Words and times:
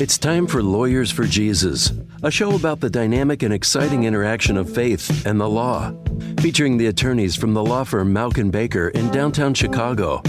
It's 0.00 0.16
time 0.16 0.46
for 0.46 0.62
Lawyers 0.62 1.10
for 1.10 1.24
Jesus, 1.26 1.92
a 2.22 2.30
show 2.30 2.54
about 2.54 2.80
the 2.80 2.88
dynamic 2.88 3.42
and 3.42 3.52
exciting 3.52 4.04
interaction 4.04 4.56
of 4.56 4.74
faith 4.74 5.26
and 5.26 5.38
the 5.38 5.46
law, 5.46 5.92
featuring 6.40 6.78
the 6.78 6.86
attorneys 6.86 7.36
from 7.36 7.52
the 7.52 7.62
law 7.62 7.84
firm 7.84 8.10
Mauck 8.14 8.50
Baker 8.50 8.88
in 8.88 9.10
downtown 9.10 9.52
Chicago. 9.52 10.22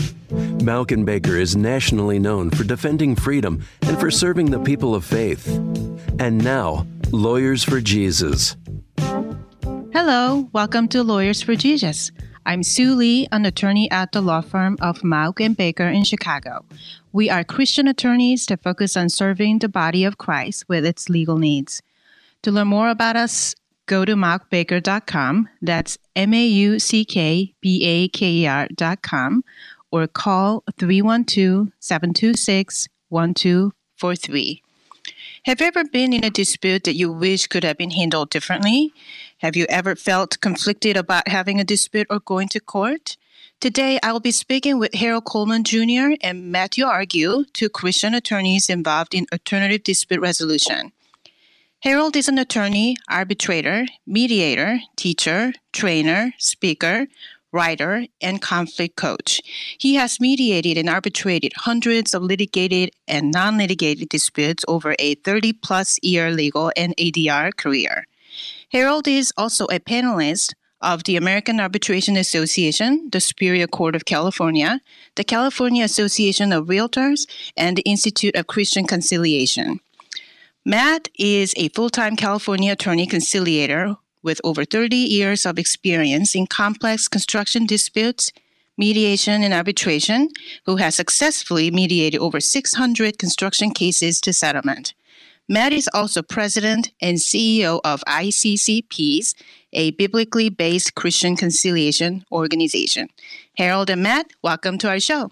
Mauck 0.59 1.05
Baker 1.05 1.37
is 1.37 1.55
nationally 1.55 2.19
known 2.19 2.49
for 2.49 2.65
defending 2.65 3.15
freedom 3.15 3.65
and 3.83 3.97
for 3.97 4.11
serving 4.11 4.51
the 4.51 4.59
people 4.59 4.93
of 4.93 5.05
faith. 5.05 5.47
And 6.19 6.43
now, 6.43 6.85
Lawyers 7.11 7.63
for 7.63 7.79
Jesus. 7.79 8.57
Hello, 9.93 10.49
welcome 10.51 10.89
to 10.89 11.01
Lawyers 11.01 11.41
for 11.41 11.55
Jesus. 11.55 12.11
I'm 12.45 12.61
Sue 12.61 12.93
Lee, 12.93 13.29
an 13.31 13.45
attorney 13.45 13.89
at 13.89 14.11
the 14.11 14.19
law 14.19 14.41
firm 14.41 14.75
of 14.81 14.99
Mauck 14.99 15.39
and 15.39 15.55
Baker 15.55 15.87
in 15.87 16.03
Chicago. 16.03 16.65
We 17.13 17.29
are 17.29 17.43
Christian 17.43 17.89
attorneys 17.89 18.45
that 18.45 18.63
focus 18.63 18.95
on 18.95 19.09
serving 19.09 19.59
the 19.59 19.67
body 19.67 20.05
of 20.05 20.17
Christ 20.17 20.69
with 20.69 20.85
its 20.85 21.09
legal 21.09 21.37
needs. 21.37 21.81
To 22.43 22.51
learn 22.51 22.69
more 22.69 22.89
about 22.89 23.17
us, 23.17 23.53
go 23.85 24.05
to 24.05 24.15
mauckbaker.com. 24.15 25.49
That's 25.61 25.97
M 26.15 26.33
A 26.33 26.45
U 26.45 26.79
C 26.79 27.03
K 27.03 27.53
B 27.59 27.83
A 27.83 28.07
K 28.07 28.31
E 28.31 28.47
R.com 28.47 29.43
or 29.91 30.07
call 30.07 30.63
312 30.79 31.67
726 31.79 32.87
1243. 33.09 34.63
Have 35.43 35.59
you 35.59 35.67
ever 35.67 35.83
been 35.83 36.13
in 36.13 36.23
a 36.23 36.29
dispute 36.29 36.85
that 36.85 36.95
you 36.95 37.11
wish 37.11 37.47
could 37.47 37.65
have 37.65 37.77
been 37.77 37.91
handled 37.91 38.29
differently? 38.29 38.93
Have 39.39 39.57
you 39.57 39.65
ever 39.67 39.97
felt 39.97 40.39
conflicted 40.39 40.95
about 40.95 41.27
having 41.27 41.59
a 41.59 41.65
dispute 41.65 42.07
or 42.09 42.21
going 42.21 42.47
to 42.49 42.61
court? 42.61 43.17
Today, 43.61 43.99
I 44.01 44.11
will 44.11 44.19
be 44.19 44.31
speaking 44.31 44.79
with 44.79 44.95
Harold 44.95 45.25
Coleman 45.25 45.63
Jr. 45.63 46.17
and 46.21 46.51
Matthew 46.51 46.83
Argue, 46.83 47.45
two 47.53 47.69
Christian 47.69 48.15
attorneys 48.15 48.71
involved 48.71 49.13
in 49.13 49.27
alternative 49.31 49.83
dispute 49.83 50.19
resolution. 50.19 50.91
Harold 51.81 52.15
is 52.15 52.27
an 52.27 52.39
attorney, 52.39 52.97
arbitrator, 53.07 53.85
mediator, 54.07 54.79
teacher, 54.95 55.53
trainer, 55.73 56.33
speaker, 56.39 57.05
writer, 57.51 58.07
and 58.19 58.41
conflict 58.41 58.95
coach. 58.95 59.43
He 59.77 59.93
has 59.93 60.19
mediated 60.19 60.75
and 60.75 60.89
arbitrated 60.89 61.53
hundreds 61.57 62.15
of 62.15 62.23
litigated 62.23 62.89
and 63.07 63.29
non 63.29 63.59
litigated 63.59 64.09
disputes 64.09 64.65
over 64.67 64.95
a 64.97 65.13
30 65.13 65.53
plus 65.53 65.99
year 66.01 66.31
legal 66.31 66.71
and 66.75 66.97
ADR 66.97 67.55
career. 67.55 68.07
Harold 68.71 69.07
is 69.07 69.31
also 69.37 69.65
a 69.65 69.79
panelist 69.79 70.53
of 70.81 71.03
the 71.03 71.15
American 71.15 71.59
Arbitration 71.59 72.17
Association, 72.17 73.09
the 73.11 73.19
Superior 73.19 73.67
Court 73.67 73.95
of 73.95 74.05
California, 74.05 74.81
the 75.15 75.23
California 75.23 75.83
Association 75.83 76.51
of 76.51 76.67
Realtors, 76.67 77.27
and 77.55 77.77
the 77.77 77.83
Institute 77.83 78.35
of 78.35 78.47
Christian 78.47 78.85
Conciliation. 78.85 79.79
Matt 80.65 81.09
is 81.17 81.53
a 81.57 81.69
full 81.69 81.89
time 81.89 82.15
California 82.15 82.73
attorney 82.73 83.07
conciliator 83.07 83.95
with 84.23 84.39
over 84.43 84.63
30 84.63 84.95
years 84.95 85.45
of 85.45 85.57
experience 85.57 86.35
in 86.35 86.45
complex 86.45 87.07
construction 87.07 87.65
disputes, 87.65 88.31
mediation, 88.77 89.43
and 89.43 89.53
arbitration, 89.53 90.29
who 90.65 90.75
has 90.75 90.95
successfully 90.95 91.71
mediated 91.71 92.19
over 92.19 92.39
600 92.39 93.17
construction 93.17 93.71
cases 93.71 94.21
to 94.21 94.33
settlement. 94.33 94.93
Matt 95.49 95.73
is 95.73 95.89
also 95.93 96.21
president 96.21 96.91
and 97.01 97.17
CEO 97.17 97.81
of 97.83 98.03
ICC 98.07 98.87
Peace, 98.89 99.33
a 99.73 99.91
biblically 99.91 100.49
based 100.49 100.95
Christian 100.95 101.35
conciliation 101.35 102.25
organization. 102.31 103.09
Harold 103.57 103.89
and 103.89 104.03
Matt, 104.03 104.31
welcome 104.41 104.77
to 104.79 104.89
our 104.89 104.99
show. 104.99 105.31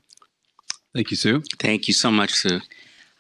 Thank 0.93 1.11
you, 1.11 1.17
Sue. 1.17 1.43
Thank 1.59 1.87
you 1.87 1.93
so 1.93 2.11
much, 2.11 2.33
Sue. 2.33 2.59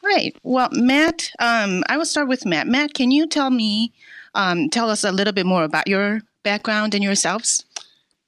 All 0.03 0.09
right. 0.09 0.35
Well, 0.43 0.69
Matt, 0.71 1.31
um, 1.39 1.83
I 1.87 1.97
will 1.97 2.05
start 2.05 2.27
with 2.27 2.45
Matt. 2.45 2.67
Matt, 2.67 2.93
can 2.93 3.11
you 3.11 3.27
tell 3.27 3.49
me 3.49 3.93
um, 4.35 4.69
tell 4.69 4.89
us 4.89 5.03
a 5.03 5.11
little 5.11 5.33
bit 5.33 5.45
more 5.45 5.63
about 5.63 5.87
your 5.87 6.21
background 6.43 6.93
and 6.93 7.03
yourselves. 7.03 7.65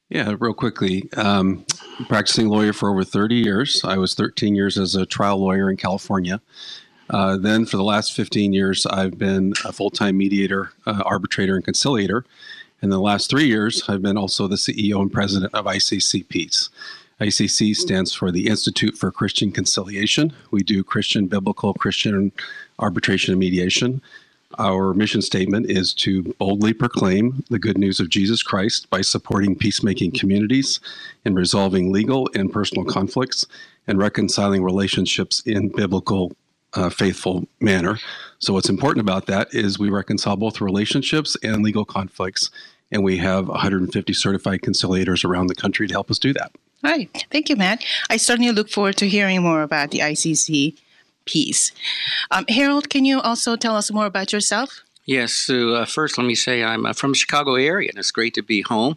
Yeah, 0.09 0.35
real 0.39 0.53
quickly. 0.53 1.09
Um, 1.15 1.65
practicing 2.09 2.49
lawyer 2.49 2.73
for 2.73 2.89
over 2.89 3.03
30 3.03 3.35
years. 3.35 3.81
I 3.85 3.97
was 3.97 4.13
13 4.13 4.55
years 4.55 4.77
as 4.77 4.95
a 4.95 5.05
trial 5.05 5.39
lawyer 5.39 5.69
in 5.69 5.77
California. 5.77 6.41
Uh, 7.09 7.37
then, 7.37 7.65
for 7.65 7.77
the 7.77 7.83
last 7.83 8.13
15 8.13 8.53
years, 8.53 8.85
I've 8.85 9.17
been 9.17 9.53
a 9.65 9.71
full 9.71 9.89
time 9.89 10.17
mediator, 10.17 10.71
uh, 10.85 11.01
arbitrator, 11.05 11.55
and 11.55 11.63
conciliator. 11.63 12.25
And 12.81 12.91
the 12.91 12.99
last 12.99 13.29
three 13.29 13.45
years, 13.45 13.83
I've 13.87 14.01
been 14.01 14.17
also 14.17 14.47
the 14.47 14.55
CEO 14.55 15.01
and 15.01 15.11
president 15.11 15.53
of 15.53 15.65
ICC 15.65 16.27
Peace. 16.27 16.69
ICC 17.19 17.75
stands 17.75 18.13
for 18.13 18.31
the 18.31 18.47
Institute 18.47 18.97
for 18.97 19.11
Christian 19.11 19.51
Conciliation. 19.51 20.33
We 20.49 20.63
do 20.63 20.83
Christian, 20.83 21.27
biblical, 21.27 21.75
Christian 21.75 22.31
arbitration 22.79 23.33
and 23.33 23.39
mediation. 23.39 24.01
Our 24.57 24.93
mission 24.93 25.21
statement 25.21 25.69
is 25.69 25.93
to 25.95 26.23
boldly 26.39 26.73
proclaim 26.73 27.43
the 27.49 27.59
good 27.59 27.77
news 27.77 27.99
of 27.99 28.09
Jesus 28.09 28.41
Christ 28.41 28.89
by 28.89 29.01
supporting 29.01 29.55
peacemaking 29.55 30.11
communities 30.11 30.79
in 31.23 31.35
resolving 31.35 31.91
legal 31.91 32.27
and 32.33 32.51
personal 32.51 32.83
conflicts 32.83 33.45
and 33.87 33.99
reconciling 33.99 34.63
relationships 34.63 35.41
in 35.45 35.69
biblical, 35.69 36.33
uh, 36.73 36.89
faithful 36.89 37.47
manner. 37.59 37.99
So, 38.39 38.53
what's 38.53 38.69
important 38.69 39.01
about 39.01 39.27
that 39.27 39.53
is 39.53 39.79
we 39.79 39.89
reconcile 39.89 40.35
both 40.35 40.59
relationships 40.59 41.37
and 41.43 41.63
legal 41.63 41.85
conflicts, 41.85 42.49
and 42.91 43.03
we 43.03 43.17
have 43.17 43.47
150 43.47 44.13
certified 44.13 44.61
conciliators 44.61 45.23
around 45.23 45.47
the 45.47 45.55
country 45.55 45.87
to 45.87 45.93
help 45.93 46.11
us 46.11 46.19
do 46.19 46.33
that. 46.33 46.51
All 46.83 46.91
right. 46.91 47.25
Thank 47.31 47.49
you, 47.49 47.55
Matt. 47.55 47.83
I 48.09 48.17
certainly 48.17 48.51
look 48.51 48.69
forward 48.69 48.97
to 48.97 49.07
hearing 49.07 49.43
more 49.43 49.61
about 49.61 49.91
the 49.91 49.99
ICC 49.99 50.77
Peace. 51.25 51.71
Um, 52.31 52.45
Harold, 52.49 52.89
can 52.89 53.05
you 53.05 53.21
also 53.21 53.55
tell 53.55 53.75
us 53.75 53.91
more 53.91 54.07
about 54.07 54.33
yourself? 54.33 54.81
Yes. 55.05 55.33
So 55.33 55.75
uh, 55.75 55.85
first, 55.85 56.17
let 56.17 56.25
me 56.25 56.35
say 56.35 56.63
I'm 56.63 56.85
uh, 56.85 56.93
from 56.93 57.11
the 57.11 57.17
Chicago 57.17 57.55
area, 57.55 57.89
and 57.89 57.99
it's 57.99 58.11
great 58.11 58.33
to 58.35 58.41
be 58.41 58.61
home. 58.61 58.95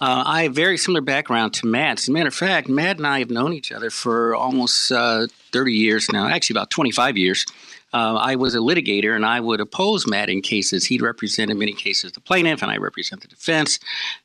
Uh, 0.00 0.22
I 0.24 0.42
have 0.44 0.52
a 0.52 0.54
very 0.54 0.78
similar 0.78 1.02
background 1.02 1.52
to 1.54 1.66
Matt. 1.66 2.00
As 2.00 2.08
a 2.08 2.12
matter 2.12 2.28
of 2.28 2.34
fact, 2.34 2.68
Matt 2.68 2.96
and 2.96 3.06
I 3.06 3.18
have 3.18 3.30
known 3.30 3.52
each 3.52 3.70
other 3.70 3.90
for 3.90 4.34
almost 4.34 4.90
uh, 4.90 5.26
30 5.52 5.74
years 5.74 6.10
now, 6.10 6.26
actually 6.26 6.54
about 6.54 6.70
25 6.70 7.18
years. 7.18 7.44
Uh, 7.92 8.14
I 8.14 8.36
was 8.36 8.54
a 8.54 8.58
litigator 8.58 9.16
and 9.16 9.26
I 9.26 9.40
would 9.40 9.60
oppose 9.60 10.06
Matt 10.06 10.28
in 10.28 10.42
cases. 10.42 10.86
He'd 10.86 11.02
represent 11.02 11.50
in 11.50 11.58
many 11.58 11.72
cases 11.72 12.12
the 12.12 12.20
plaintiff 12.20 12.62
and 12.62 12.70
I 12.70 12.76
represent 12.76 13.22
the 13.22 13.28
defense. 13.28 13.78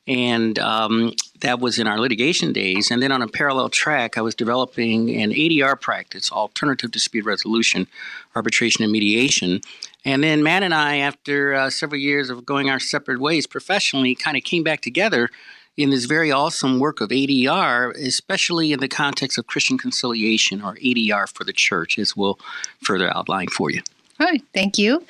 And 0.06 0.58
um, 0.58 1.12
that 1.40 1.58
was 1.60 1.78
in 1.78 1.86
our 1.86 1.98
litigation 1.98 2.52
days. 2.52 2.90
And 2.90 3.02
then 3.02 3.12
on 3.12 3.22
a 3.22 3.28
parallel 3.28 3.68
track, 3.68 4.16
I 4.16 4.20
was 4.20 4.34
developing 4.34 5.10
an 5.20 5.32
ADR 5.32 5.80
practice, 5.80 6.30
alternative 6.30 6.90
dispute 6.90 7.24
resolution, 7.24 7.88
arbitration, 8.34 8.84
and 8.84 8.92
mediation. 8.92 9.60
And 10.04 10.22
then 10.22 10.42
Matt 10.42 10.62
and 10.62 10.72
I, 10.72 10.98
after 10.98 11.54
uh, 11.54 11.70
several 11.70 12.00
years 12.00 12.30
of 12.30 12.46
going 12.46 12.70
our 12.70 12.78
separate 12.78 13.20
ways 13.20 13.46
professionally, 13.46 14.14
kind 14.14 14.36
of 14.36 14.44
came 14.44 14.62
back 14.62 14.80
together 14.80 15.30
in 15.76 15.90
this 15.90 16.06
very 16.06 16.32
awesome 16.32 16.78
work 16.78 17.00
of 17.00 17.10
ADR, 17.10 17.94
especially 17.96 18.72
in 18.72 18.80
the 18.80 18.88
context 18.88 19.38
of 19.38 19.46
Christian 19.46 19.78
conciliation 19.78 20.62
or 20.62 20.76
ADR 20.76 21.28
for 21.28 21.44
the 21.44 21.52
church, 21.52 21.98
as 21.98 22.16
we'll 22.16 22.38
further 22.82 23.14
outline 23.14 23.48
for 23.48 23.70
you. 23.70 23.82
All 24.18 24.26
right, 24.26 24.42
thank 24.54 24.78
you. 24.78 25.04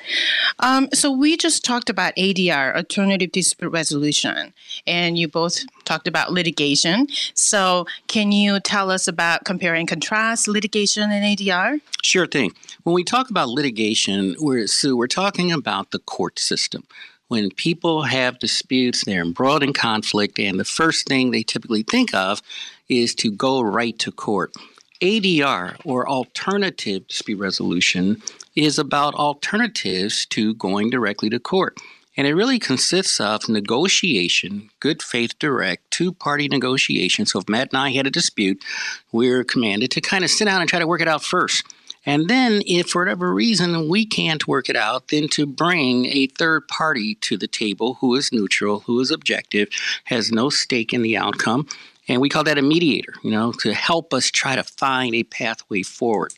Um, 0.59 0.89
so 0.93 1.09
we 1.09 1.37
just 1.37 1.63
talked 1.63 1.89
about 1.89 2.13
ADR, 2.17 2.75
alternative 2.75 3.31
dispute 3.31 3.69
resolution, 3.69 4.53
and 4.85 5.17
you 5.17 5.29
both 5.29 5.63
talked 5.85 6.09
about 6.09 6.33
litigation. 6.33 7.07
So 7.33 7.85
can 8.07 8.33
you 8.33 8.59
tell 8.59 8.91
us 8.91 9.07
about 9.07 9.45
compare 9.45 9.73
and 9.75 9.87
contrast 9.87 10.49
litigation 10.49 11.09
and 11.09 11.23
ADR? 11.23 11.79
Sure 12.03 12.27
thing. 12.27 12.51
When 12.83 12.93
we 12.93 13.05
talk 13.05 13.29
about 13.29 13.47
litigation, 13.47 14.35
we're 14.39 14.67
so 14.67 14.97
we're 14.97 15.07
talking 15.07 15.53
about 15.53 15.91
the 15.91 15.99
court 15.99 16.37
system. 16.37 16.83
When 17.27 17.51
people 17.51 18.03
have 18.03 18.39
disputes, 18.39 19.03
they're 19.03 19.21
embroiled 19.21 19.61
in 19.61 19.73
conflict, 19.73 20.39
and 20.39 20.57
the 20.57 20.63
first 20.63 21.07
thing 21.07 21.31
they 21.31 21.43
typically 21.43 21.83
think 21.83 22.13
of 22.13 22.41
is 22.87 23.13
to 23.15 23.29
go 23.31 23.59
right 23.59 23.97
to 23.99 24.11
court. 24.13 24.53
ADR, 25.01 25.75
or 25.83 26.07
alternative 26.07 27.07
dispute 27.07 27.37
resolution, 27.37 28.21
is 28.55 28.79
about 28.79 29.13
alternatives 29.15 30.25
to 30.27 30.53
going 30.55 30.89
directly 30.89 31.29
to 31.29 31.39
court. 31.39 31.77
And 32.15 32.25
it 32.25 32.33
really 32.33 32.57
consists 32.57 33.19
of 33.19 33.47
negotiation, 33.47 34.69
good 34.79 35.03
faith, 35.03 35.37
direct, 35.37 35.91
two 35.91 36.13
party 36.13 36.47
negotiation. 36.47 37.27
So 37.27 37.39
if 37.39 37.49
Matt 37.49 37.73
and 37.73 37.77
I 37.77 37.91
had 37.91 38.07
a 38.07 38.11
dispute, 38.11 38.63
we're 39.11 39.43
commanded 39.43 39.91
to 39.91 40.01
kind 40.01 40.23
of 40.23 40.31
sit 40.31 40.45
down 40.45 40.61
and 40.61 40.69
try 40.69 40.79
to 40.79 40.87
work 40.87 41.01
it 41.01 41.07
out 41.07 41.23
first. 41.23 41.63
And 42.07 42.29
then, 42.29 42.61
if 42.65 42.89
for 42.89 43.01
whatever 43.01 43.33
reason 43.33 43.89
we 43.89 44.05
can't 44.05 44.47
work 44.47 44.69
it 44.69 44.77
out, 44.77 45.09
then 45.09 45.27
to 45.29 45.45
bring 45.45 46.05
a 46.05 46.27
third 46.27 46.67
party 46.69 47.15
to 47.15 47.37
the 47.37 47.47
table 47.47 47.95
who 47.95 48.15
is 48.15 48.31
neutral, 48.31 48.79
who 48.79 48.99
is 49.01 49.11
objective, 49.11 49.67
has 50.05 50.31
no 50.31 50.49
stake 50.49 50.93
in 50.93 51.01
the 51.01 51.17
outcome, 51.17 51.67
and 52.07 52.21
we 52.21 52.29
call 52.29 52.45
that 52.45 52.57
a 52.57 52.61
mediator, 52.61 53.13
you 53.23 53.31
know, 53.31 53.51
to 53.59 53.73
help 53.73 54.13
us 54.13 54.31
try 54.31 54.55
to 54.55 54.63
find 54.63 55.13
a 55.13 55.23
pathway 55.23 55.83
forward. 55.83 56.33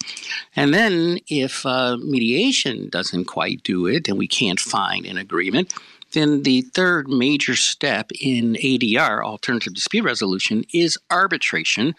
And 0.56 0.74
then 0.74 1.20
if 1.28 1.66
uh, 1.66 1.98
mediation 1.98 2.90
doesn't 2.90 3.26
quite 3.26 3.62
do 3.64 3.86
it 3.86 4.08
and 4.08 4.18
we 4.18 4.28
can't 4.28 4.60
find 4.60 5.06
an 5.06 5.18
agreement, 5.18 5.74
then 6.14 6.42
the 6.42 6.62
third 6.62 7.08
major 7.08 7.56
step 7.56 8.12
in 8.20 8.56
ADR, 8.56 9.24
alternative 9.24 9.76
dispute 9.76 10.04
resolution, 10.04 10.64
is 10.74 10.98
arbitration, 11.12 11.94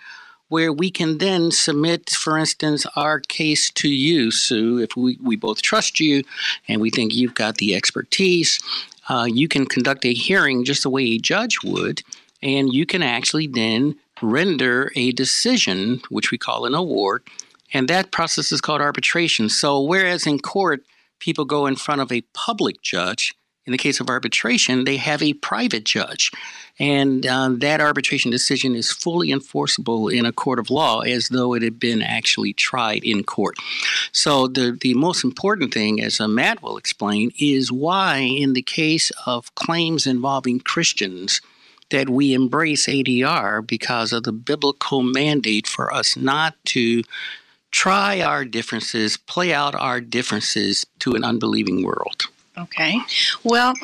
where 0.50 0.72
we 0.72 0.90
can 0.90 1.18
then 1.18 1.50
submit, 1.52 2.10
for 2.10 2.36
instance, 2.36 2.84
our 2.96 3.20
case 3.20 3.70
to 3.70 3.88
you, 3.88 4.32
Sue. 4.32 4.78
If 4.78 4.96
we, 4.96 5.16
we 5.22 5.36
both 5.36 5.62
trust 5.62 6.00
you 6.00 6.24
and 6.68 6.80
we 6.80 6.90
think 6.90 7.14
you've 7.14 7.36
got 7.36 7.58
the 7.58 7.74
expertise, 7.74 8.58
uh, 9.08 9.26
you 9.30 9.46
can 9.46 9.64
conduct 9.64 10.04
a 10.04 10.12
hearing 10.12 10.64
just 10.64 10.82
the 10.82 10.90
way 10.90 11.04
a 11.04 11.18
judge 11.18 11.58
would, 11.64 12.02
and 12.42 12.72
you 12.72 12.84
can 12.84 13.02
actually 13.02 13.46
then 13.46 13.94
render 14.20 14.90
a 14.96 15.12
decision, 15.12 16.02
which 16.10 16.32
we 16.32 16.36
call 16.36 16.66
an 16.66 16.74
award, 16.74 17.22
and 17.72 17.88
that 17.88 18.10
process 18.10 18.50
is 18.50 18.60
called 18.60 18.80
arbitration. 18.80 19.48
So, 19.48 19.80
whereas 19.80 20.26
in 20.26 20.40
court, 20.40 20.82
people 21.20 21.44
go 21.44 21.66
in 21.66 21.76
front 21.76 22.00
of 22.00 22.10
a 22.10 22.22
public 22.34 22.82
judge, 22.82 23.34
in 23.66 23.72
the 23.72 23.78
case 23.78 24.00
of 24.00 24.08
arbitration, 24.08 24.84
they 24.84 24.96
have 24.96 25.22
a 25.22 25.34
private 25.34 25.84
judge. 25.84 26.30
And 26.78 27.26
uh, 27.26 27.50
that 27.58 27.80
arbitration 27.80 28.30
decision 28.30 28.74
is 28.74 28.90
fully 28.90 29.30
enforceable 29.30 30.08
in 30.08 30.24
a 30.24 30.32
court 30.32 30.58
of 30.58 30.70
law 30.70 31.00
as 31.00 31.28
though 31.28 31.54
it 31.54 31.62
had 31.62 31.78
been 31.78 32.00
actually 32.00 32.54
tried 32.54 33.04
in 33.04 33.22
court. 33.22 33.56
So, 34.12 34.46
the, 34.46 34.76
the 34.80 34.94
most 34.94 35.22
important 35.24 35.74
thing, 35.74 36.02
as 36.02 36.20
uh, 36.20 36.28
Matt 36.28 36.62
will 36.62 36.78
explain, 36.78 37.32
is 37.38 37.70
why, 37.70 38.18
in 38.18 38.54
the 38.54 38.62
case 38.62 39.12
of 39.26 39.54
claims 39.56 40.06
involving 40.06 40.60
Christians, 40.60 41.42
that 41.90 42.08
we 42.08 42.32
embrace 42.32 42.86
ADR 42.86 43.66
because 43.66 44.12
of 44.12 44.22
the 44.22 44.32
biblical 44.32 45.02
mandate 45.02 45.66
for 45.66 45.92
us 45.92 46.16
not 46.16 46.54
to 46.66 47.02
try 47.70 48.20
our 48.20 48.44
differences, 48.44 49.16
play 49.16 49.52
out 49.52 49.74
our 49.74 50.00
differences 50.00 50.86
to 51.00 51.14
an 51.14 51.24
unbelieving 51.24 51.84
world. 51.84 52.28
Okay. 52.58 52.98
Well, 53.44 53.74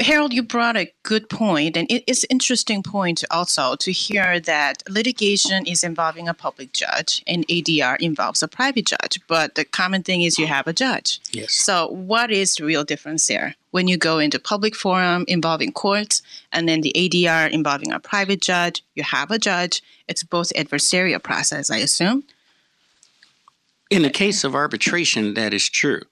Harold, 0.00 0.32
you 0.32 0.42
brought 0.42 0.76
a 0.76 0.90
good 1.02 1.28
point, 1.28 1.76
and 1.76 1.90
it 1.90 2.02
is 2.06 2.26
interesting 2.30 2.82
point 2.82 3.22
also 3.30 3.76
to 3.76 3.92
hear 3.92 4.40
that 4.40 4.82
litigation 4.88 5.66
is 5.66 5.84
involving 5.84 6.28
a 6.28 6.34
public 6.34 6.72
judge 6.72 7.22
and 7.26 7.46
ADR 7.48 7.98
involves 8.00 8.42
a 8.42 8.48
private 8.48 8.86
judge. 8.86 9.20
But 9.28 9.56
the 9.56 9.64
common 9.64 10.02
thing 10.02 10.22
is 10.22 10.38
you 10.38 10.46
have 10.46 10.66
a 10.66 10.72
judge. 10.72 11.20
Yes. 11.32 11.52
So, 11.52 11.88
what 11.88 12.30
is 12.30 12.54
the 12.54 12.64
real 12.64 12.84
difference 12.84 13.26
there? 13.26 13.56
When 13.72 13.88
you 13.88 13.96
go 13.96 14.18
into 14.18 14.38
public 14.38 14.74
forum 14.74 15.24
involving 15.28 15.72
courts, 15.72 16.22
and 16.50 16.68
then 16.68 16.80
the 16.80 16.92
ADR 16.96 17.50
involving 17.50 17.92
a 17.92 18.00
private 18.00 18.40
judge, 18.40 18.82
you 18.94 19.02
have 19.02 19.30
a 19.30 19.38
judge. 19.38 19.82
It's 20.08 20.22
both 20.22 20.52
adversarial 20.54 21.22
process, 21.22 21.70
I 21.70 21.78
assume. 21.78 22.24
In 23.90 24.02
the 24.02 24.10
case 24.10 24.44
of 24.44 24.54
arbitration, 24.54 25.34
that 25.34 25.52
is 25.52 25.68
true. 25.68 26.02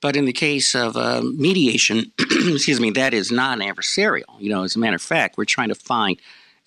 But 0.00 0.16
in 0.16 0.26
the 0.26 0.32
case 0.32 0.74
of 0.74 0.96
uh, 0.96 1.22
mediation, 1.22 2.12
excuse 2.18 2.80
me, 2.80 2.90
that 2.92 3.14
is 3.14 3.32
non 3.32 3.60
adversarial. 3.60 4.38
You 4.38 4.50
know, 4.50 4.62
as 4.62 4.76
a 4.76 4.78
matter 4.78 4.96
of 4.96 5.02
fact, 5.02 5.36
we're 5.36 5.44
trying 5.44 5.68
to 5.68 5.74
find 5.74 6.18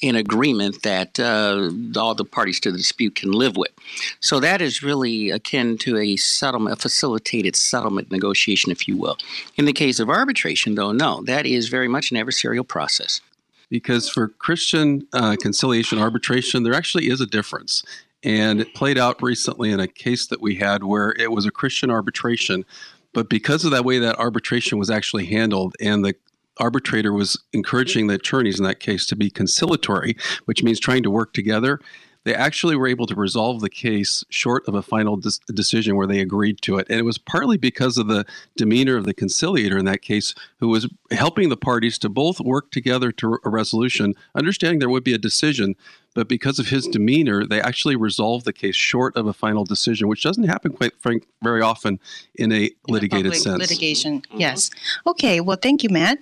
an 0.01 0.15
agreement 0.15 0.83
that 0.83 1.19
uh, 1.19 1.69
all 1.99 2.15
the 2.15 2.23
parties 2.23 2.59
to 2.61 2.71
the 2.71 2.77
dispute 2.77 3.15
can 3.15 3.31
live 3.31 3.57
with. 3.57 3.71
So 4.19 4.39
that 4.39 4.61
is 4.61 4.81
really 4.81 5.29
akin 5.29 5.77
to 5.79 5.97
a 5.97 6.15
settlement, 6.15 6.77
a 6.77 6.81
facilitated 6.81 7.55
settlement 7.55 8.09
negotiation, 8.09 8.71
if 8.71 8.87
you 8.87 8.97
will. 8.97 9.17
In 9.57 9.65
the 9.65 9.73
case 9.73 9.99
of 9.99 10.09
arbitration, 10.09 10.75
though, 10.75 10.91
no, 10.91 11.21
that 11.23 11.45
is 11.45 11.67
very 11.67 11.87
much 11.87 12.11
an 12.11 12.17
adversarial 12.17 12.67
process. 12.67 13.21
Because 13.69 14.09
for 14.09 14.29
Christian 14.29 15.05
uh, 15.13 15.35
conciliation 15.39 15.99
arbitration, 15.99 16.63
there 16.63 16.73
actually 16.73 17.09
is 17.09 17.21
a 17.21 17.27
difference. 17.27 17.83
And 18.23 18.59
it 18.59 18.73
played 18.73 18.97
out 18.97 19.21
recently 19.21 19.71
in 19.71 19.79
a 19.79 19.87
case 19.87 20.27
that 20.27 20.41
we 20.41 20.55
had 20.55 20.83
where 20.83 21.13
it 21.17 21.31
was 21.31 21.45
a 21.45 21.51
Christian 21.51 21.91
arbitration. 21.91 22.65
But 23.13 23.29
because 23.29 23.65
of 23.65 23.71
that 23.71 23.85
way 23.85 23.99
that 23.99 24.19
arbitration 24.19 24.77
was 24.77 24.89
actually 24.89 25.25
handled 25.25 25.75
and 25.79 26.05
the 26.05 26.15
arbitrator 26.57 27.13
was 27.13 27.41
encouraging 27.53 28.07
the 28.07 28.15
attorneys 28.15 28.59
in 28.59 28.65
that 28.65 28.79
case 28.79 29.05
to 29.07 29.15
be 29.15 29.29
conciliatory, 29.29 30.15
which 30.45 30.63
means 30.63 30.79
trying 30.79 31.03
to 31.03 31.11
work 31.11 31.33
together, 31.33 31.79
they 32.25 32.35
actually 32.35 32.75
were 32.75 32.87
able 32.87 33.07
to 33.07 33.15
resolve 33.15 33.61
the 33.61 33.69
case 33.69 34.25
short 34.29 34.67
of 34.67 34.75
a 34.75 34.81
final 34.81 35.19
decision 35.53 35.95
where 35.95 36.05
they 36.05 36.19
agreed 36.19 36.61
to 36.61 36.77
it. 36.77 36.85
And 36.89 36.99
it 36.99 37.03
was 37.03 37.17
partly 37.17 37.57
because 37.57 37.97
of 37.97 38.07
the 38.07 38.25
demeanor 38.57 38.97
of 38.97 39.05
the 39.05 39.13
conciliator 39.13 39.77
in 39.77 39.85
that 39.85 40.01
case, 40.01 40.35
who 40.59 40.67
was 40.67 40.89
helping 41.11 41.47
the 41.47 41.57
parties 41.57 41.97
to 41.99 42.09
both 42.09 42.41
work 42.41 42.71
together 42.71 43.13
to 43.13 43.39
a 43.45 43.49
resolution, 43.49 44.15
understanding 44.35 44.79
there 44.79 44.89
would 44.89 45.05
be 45.05 45.13
a 45.13 45.17
decision. 45.17 45.75
But 46.15 46.27
because 46.27 46.59
of 46.59 46.67
his 46.67 46.87
demeanor, 46.87 47.45
they 47.45 47.61
actually 47.61 47.95
resolved 47.95 48.45
the 48.45 48.53
case 48.53 48.75
short 48.75 49.15
of 49.15 49.27
a 49.27 49.33
final 49.33 49.63
decision, 49.63 50.07
which 50.07 50.23
doesn't 50.23 50.45
happen 50.45 50.73
quite 50.73 50.99
frank 50.99 51.27
very 51.41 51.61
often 51.61 51.99
in 52.35 52.51
a 52.51 52.71
litigated 52.87 53.31
Public 53.31 53.41
sense. 53.41 53.59
Litigation, 53.59 54.23
yes. 54.33 54.69
Okay, 55.05 55.39
well, 55.39 55.57
thank 55.61 55.83
you, 55.83 55.89
Matt. 55.89 56.19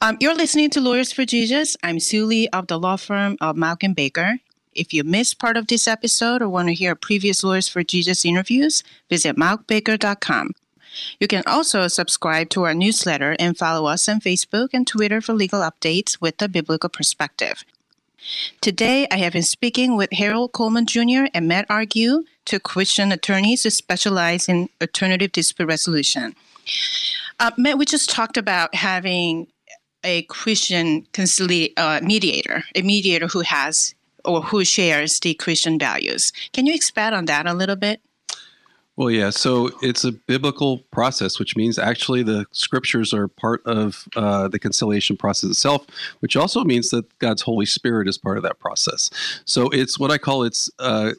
Um, 0.00 0.16
you're 0.18 0.34
listening 0.34 0.70
to 0.70 0.80
Lawyers 0.80 1.12
for 1.12 1.24
Jesus. 1.24 1.76
I'm 1.82 2.00
Sue 2.00 2.24
Lee 2.24 2.48
of 2.48 2.66
the 2.66 2.78
law 2.78 2.96
firm 2.96 3.36
of 3.40 3.56
Mauck 3.56 3.82
and 3.82 3.94
Baker. 3.94 4.38
If 4.74 4.94
you 4.94 5.04
missed 5.04 5.38
part 5.38 5.56
of 5.58 5.66
this 5.66 5.86
episode 5.86 6.40
or 6.40 6.48
want 6.48 6.68
to 6.68 6.74
hear 6.74 6.94
previous 6.94 7.44
Lawyers 7.44 7.68
for 7.68 7.84
Jesus 7.84 8.24
interviews, 8.24 8.82
visit 9.10 9.36
mauckbaker.com. 9.36 10.52
You 11.20 11.28
can 11.28 11.42
also 11.46 11.88
subscribe 11.88 12.48
to 12.50 12.64
our 12.64 12.74
newsletter 12.74 13.36
and 13.38 13.56
follow 13.56 13.86
us 13.86 14.08
on 14.08 14.20
Facebook 14.20 14.70
and 14.72 14.86
Twitter 14.86 15.20
for 15.20 15.34
legal 15.34 15.60
updates 15.60 16.20
with 16.20 16.40
a 16.40 16.48
biblical 16.48 16.88
perspective. 16.88 17.64
Today, 18.60 19.06
I 19.10 19.16
have 19.16 19.32
been 19.32 19.42
speaking 19.42 19.96
with 19.96 20.12
Harold 20.12 20.52
Coleman 20.52 20.86
Jr. 20.86 21.26
and 21.34 21.48
Matt 21.48 21.66
Argue, 21.68 22.24
two 22.44 22.60
Christian 22.60 23.12
attorneys 23.12 23.62
who 23.62 23.70
specialize 23.70 24.48
in 24.48 24.68
alternative 24.80 25.32
dispute 25.32 25.66
resolution. 25.66 26.34
Uh, 27.40 27.50
Matt, 27.56 27.78
we 27.78 27.84
just 27.84 28.10
talked 28.10 28.36
about 28.36 28.74
having 28.74 29.48
a 30.04 30.22
Christian 30.22 31.06
concili- 31.12 31.72
uh, 31.76 32.00
mediator, 32.02 32.64
a 32.74 32.82
mediator 32.82 33.26
who 33.28 33.40
has 33.40 33.94
or 34.24 34.42
who 34.42 34.64
shares 34.64 35.18
the 35.20 35.34
Christian 35.34 35.78
values. 35.78 36.32
Can 36.52 36.66
you 36.66 36.74
expand 36.74 37.14
on 37.14 37.24
that 37.26 37.46
a 37.46 37.54
little 37.54 37.76
bit? 37.76 38.00
Well, 38.96 39.10
yeah. 39.10 39.30
So 39.30 39.70
it's 39.80 40.04
a 40.04 40.12
biblical 40.12 40.78
process, 40.90 41.38
which 41.38 41.56
means 41.56 41.78
actually 41.78 42.22
the 42.22 42.44
scriptures 42.52 43.14
are 43.14 43.26
part 43.26 43.62
of 43.64 44.06
uh, 44.16 44.48
the 44.48 44.58
conciliation 44.58 45.16
process 45.16 45.48
itself, 45.48 45.86
which 46.20 46.36
also 46.36 46.62
means 46.62 46.90
that 46.90 47.18
God's 47.18 47.42
Holy 47.42 47.64
Spirit 47.64 48.06
is 48.06 48.18
part 48.18 48.36
of 48.36 48.42
that 48.42 48.58
process. 48.58 49.08
So 49.46 49.68
it's 49.70 49.98
what 49.98 50.10
I 50.10 50.18
call 50.18 50.42
it's 50.42 50.70
uh, 50.78 51.12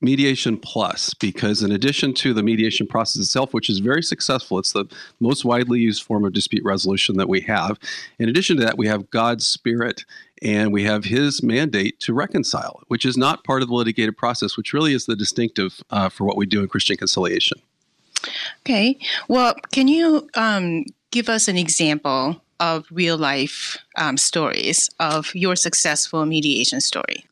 mediation 0.00 0.56
plus 0.56 1.12
because 1.14 1.62
in 1.62 1.72
addition 1.72 2.14
to 2.14 2.32
the 2.32 2.42
mediation 2.42 2.86
process 2.86 3.20
itself 3.20 3.52
which 3.52 3.68
is 3.68 3.80
very 3.80 4.02
successful 4.02 4.58
it's 4.58 4.72
the 4.72 4.86
most 5.20 5.44
widely 5.44 5.78
used 5.78 6.02
form 6.02 6.24
of 6.24 6.32
dispute 6.32 6.64
resolution 6.64 7.18
that 7.18 7.28
we 7.28 7.40
have 7.40 7.78
in 8.18 8.28
addition 8.28 8.56
to 8.56 8.64
that 8.64 8.78
we 8.78 8.86
have 8.86 9.10
god's 9.10 9.46
spirit 9.46 10.04
and 10.42 10.72
we 10.72 10.84
have 10.84 11.04
his 11.04 11.42
mandate 11.42 11.98
to 12.00 12.12
reconcile 12.14 12.82
which 12.88 13.04
is 13.04 13.16
not 13.16 13.44
part 13.44 13.62
of 13.62 13.68
the 13.68 13.74
litigated 13.74 14.16
process 14.16 14.56
which 14.56 14.72
really 14.72 14.94
is 14.94 15.06
the 15.06 15.16
distinctive 15.16 15.82
uh, 15.90 16.08
for 16.08 16.24
what 16.24 16.36
we 16.36 16.46
do 16.46 16.60
in 16.60 16.68
christian 16.68 16.96
conciliation 16.96 17.60
Okay. 18.66 18.98
Well, 19.28 19.54
can 19.72 19.88
you 19.88 20.28
um, 20.34 20.84
give 21.10 21.28
us 21.28 21.48
an 21.48 21.56
example 21.56 22.40
of 22.58 22.86
real 22.90 23.16
life 23.16 23.78
um, 23.96 24.16
stories 24.16 24.90
of 25.00 25.34
your 25.34 25.56
successful 25.56 26.26
mediation 26.26 26.80
story? 26.80 27.24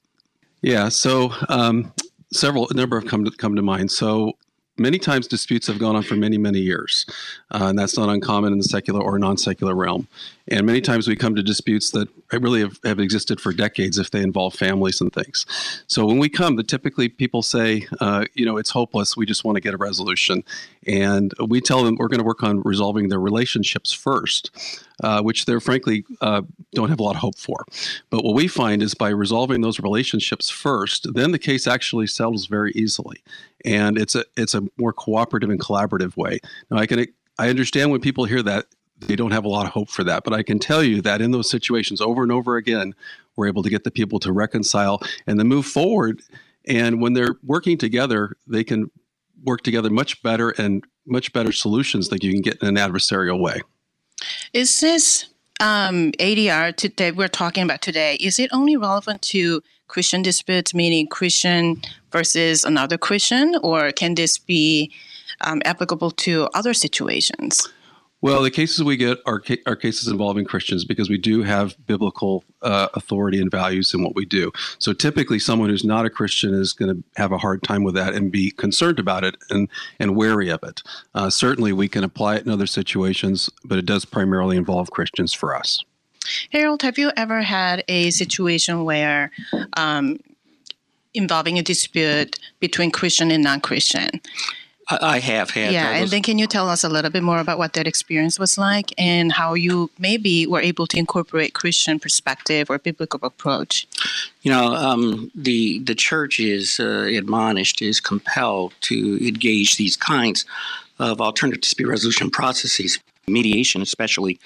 yeah 0.61 0.89
so 0.89 1.33
um, 1.49 1.93
several 2.33 2.67
a 2.71 2.75
number 2.75 2.99
have 2.99 3.09
come 3.09 3.25
to 3.25 3.31
come 3.31 3.55
to 3.55 3.63
mind. 3.63 3.93
So 3.93 4.33
many 4.77 4.99
times 4.99 5.29
disputes 5.29 5.69
have 5.69 5.79
gone 5.79 5.95
on 5.95 6.03
for 6.03 6.17
many 6.17 6.39
many 6.39 6.59
years, 6.59 7.07
uh, 7.53 7.67
and 7.69 7.79
that's 7.79 7.97
not 7.97 8.09
uncommon 8.09 8.53
in 8.53 8.59
the 8.59 8.65
secular 8.65 9.01
or 9.01 9.19
non-secular 9.19 9.75
realm. 9.75 10.09
And 10.49 10.67
many 10.67 10.81
times 10.81 11.07
we 11.07 11.15
come 11.15 11.37
to 11.37 11.43
disputes 11.43 11.91
that 11.91 12.09
really 12.37 12.61
have, 12.61 12.79
have 12.85 12.99
existed 12.99 13.41
for 13.41 13.53
decades 13.53 13.99
if 13.99 14.11
they 14.11 14.23
involve 14.23 14.55
families 14.55 15.01
and 15.01 15.13
things. 15.13 15.47
So 15.87 16.05
when 16.05 16.19
we 16.19 16.29
come, 16.29 16.57
the 16.57 16.63
typically 16.63 17.09
people 17.09 17.43
say, 17.43 17.87
uh, 18.01 18.27
you 18.35 18.45
know, 18.45 18.57
it's 18.59 18.71
hopeless. 18.71 19.17
We 19.17 19.27
just 19.27 19.45
want 19.45 19.57
to 19.57 19.61
get 19.61 19.75
a 19.75 19.79
resolution, 19.79 20.45
and 20.87 21.33
we 21.47 21.61
tell 21.61 21.83
them 21.83 21.97
we're 21.99 22.09
going 22.09 22.21
to 22.21 22.25
work 22.25 22.43
on 22.43 22.61
resolving 22.63 23.09
their 23.09 23.21
relationships 23.21 23.93
first, 23.93 24.51
uh, 25.03 25.23
which 25.23 25.47
they're 25.47 25.61
frankly 25.61 26.05
uh, 26.21 26.43
don't 26.75 26.91
have 26.91 27.01
a 27.01 27.03
lot 27.03 27.15
of 27.15 27.21
hope 27.21 27.39
for. 27.39 27.65
But 28.11 28.25
what 28.25 28.35
we 28.35 28.49
find 28.49 28.83
is 28.83 28.95
by 28.95 29.09
resolving 29.09 29.63
those 29.63 29.81
relationships 29.81 30.51
first, 30.51 31.15
then 31.15 31.33
the 31.33 31.39
case 31.39 31.67
actually 31.67 32.09
settles 32.09 32.47
very 32.47 32.73
easily, 32.73 33.23
and 33.65 33.99
it's 33.99 34.15
a 34.15 34.25
it's 34.37 34.55
a 34.55 34.63
more 34.77 34.93
cooperative 34.93 35.51
and 35.51 35.61
collaborative 35.61 36.17
way. 36.17 36.41
Now 36.71 36.79
I 36.79 36.87
can 36.87 37.07
I 37.39 37.49
understand 37.49 37.91
when 37.91 38.01
people 38.01 38.25
hear 38.25 38.43
that 38.43 38.67
they 39.01 39.17
don't 39.17 39.31
have 39.31 39.45
a 39.45 39.49
lot 39.49 39.67
of 39.67 39.73
hope 39.73 39.89
for 39.89 40.05
that. 40.05 40.25
But 40.25 40.33
I 40.33 40.43
can 40.43 40.59
tell 40.59 40.83
you 40.83 41.01
that 41.03 41.21
in 41.21 41.31
those 41.31 41.51
situations, 41.51 42.01
over 42.01 42.23
and 42.23 42.33
over 42.33 42.57
again, 42.57 42.95
we're 43.37 43.47
able 43.47 43.63
to 43.63 43.71
get 43.71 43.85
the 43.85 43.91
people 43.91 44.19
to 44.21 44.33
reconcile 44.33 45.01
and 45.27 45.39
then 45.39 45.47
move 45.47 45.67
forward. 45.67 46.23
And 46.67 47.01
when 47.01 47.13
they're 47.13 47.37
working 47.45 47.79
together, 47.79 48.37
they 48.47 48.65
can 48.65 48.91
work 49.45 49.63
together 49.63 49.91
much 49.91 50.23
better 50.23 50.51
and 50.51 50.85
much 51.07 51.33
better 51.33 51.53
solutions 51.53 52.09
that 52.09 52.25
you 52.25 52.33
can 52.33 52.43
get 52.43 52.61
in 52.61 52.69
an 52.69 52.75
adversarial 52.77 53.41
way. 53.41 53.61
Is 54.53 54.81
this 54.81 55.27
um, 55.61 56.13
ADR 56.19 56.77
to, 56.77 56.89
that 56.97 57.17
we're 57.17 57.29
talking 57.29 57.63
about 57.63 57.83
today? 57.83 58.17
Is 58.17 58.39
it 58.39 58.51
only 58.53 58.77
relevant 58.77 59.23
to 59.23 59.63
Christian 59.87 60.23
disputes, 60.23 60.75
meaning 60.75 61.07
Christian 61.07 61.81
versus 62.13 62.65
another 62.65 62.99
Christian, 62.99 63.55
or 63.63 63.91
can 63.93 64.15
this 64.15 64.37
be 64.39 64.93
um, 65.41 65.63
applicable 65.65 66.11
to 66.11 66.49
other 66.55 66.75
situations? 66.75 67.69
Well, 68.21 68.43
the 68.43 68.51
cases 68.51 68.83
we 68.83 68.97
get 68.97 69.19
are, 69.27 69.39
ca- 69.39 69.63
are 69.67 69.77
cases 69.77 70.09
involving 70.09 70.45
Christians 70.45 70.85
because 70.85 71.09
we 71.09 71.19
do 71.19 71.43
have 71.43 71.77
biblical 71.87 72.43
uh, 72.63 72.89
authority 72.95 73.41
and 73.41 73.51
values 73.51 73.95
in 73.95 74.03
what 74.03 74.17
we 74.17 74.25
do. 74.25 74.51
So 74.79 74.93
typically, 74.93 75.39
someone 75.39 75.69
who's 75.69 75.85
not 75.85 76.05
a 76.05 76.11
Christian 76.11 76.53
is 76.53 76.73
going 76.73 76.97
to 76.97 77.05
have 77.17 77.31
a 77.31 77.39
hard 77.39 77.63
time 77.63 77.85
with 77.85 77.95
that 77.95 78.15
and 78.15 78.33
be 78.33 78.51
concerned 78.51 78.99
about 78.99 79.23
it 79.23 79.37
and, 79.51 79.69
and 80.01 80.17
wary 80.17 80.49
of 80.49 80.65
it. 80.65 80.83
Uh, 81.15 81.31
certainly, 81.31 81.73
we 81.73 81.87
can 81.87 82.03
apply 82.03 82.37
it 82.37 82.45
in 82.45 82.51
other 82.51 82.67
situations, 82.67 83.51
but 83.65 83.79
it 83.79 83.87
does 83.87 84.05
primarily 84.05 84.57
involve 84.57 84.91
Christians 84.91 85.33
for 85.33 85.55
us. 85.55 85.85
Harold, 86.51 86.83
have 86.83 86.99
you 86.99 87.13
ever 87.17 87.43
had 87.43 87.85
a 87.87 88.11
situation 88.11 88.85
where 88.85 89.31
um, 89.77 90.19
involving 91.15 91.59
a 91.59 91.63
dispute 91.63 92.39
between 92.59 92.91
Christian 92.91 93.31
and 93.31 93.45
non 93.45 93.61
Christian? 93.61 94.21
I 94.91 95.19
have 95.19 95.51
had. 95.51 95.73
Yeah, 95.73 95.91
and 95.91 96.09
then 96.11 96.23
can 96.23 96.39
you 96.39 96.47
tell 96.47 96.69
us 96.69 96.83
a 96.83 96.89
little 96.89 97.11
bit 97.11 97.23
more 97.23 97.41
about 97.41 97.59
what 97.59 97.75
that 97.75 97.87
experience 97.87 98.39
was 98.39 98.57
like 98.57 98.93
and 98.97 99.31
how 99.33 99.55
you 99.55 99.91
maybe 99.99 100.47
were 100.47 100.61
able 100.61 100.87
to 100.87 100.99
incorporate 100.99 101.53
Christian 101.53 101.99
perspective 101.99 102.71
or 102.71 102.79
biblical 102.79 103.21
approach? 103.23 103.87
You 104.43 104.51
know, 104.51 104.75
um, 104.75 105.31
the 105.35 105.81
the 105.81 105.95
church 105.95 106.41
is 106.41 106.81
uh, 106.81 107.07
admonished, 107.13 107.83
is 107.83 108.01
compelled 108.01 108.73
to 108.83 109.19
engage 109.27 109.77
these 109.77 109.97
kinds 109.97 110.47
of 110.99 111.21
alternative 111.21 111.61
dispute 111.61 111.89
resolution 111.89 112.31
processes, 112.31 112.99
mediation 113.27 113.83
especially 113.83 114.39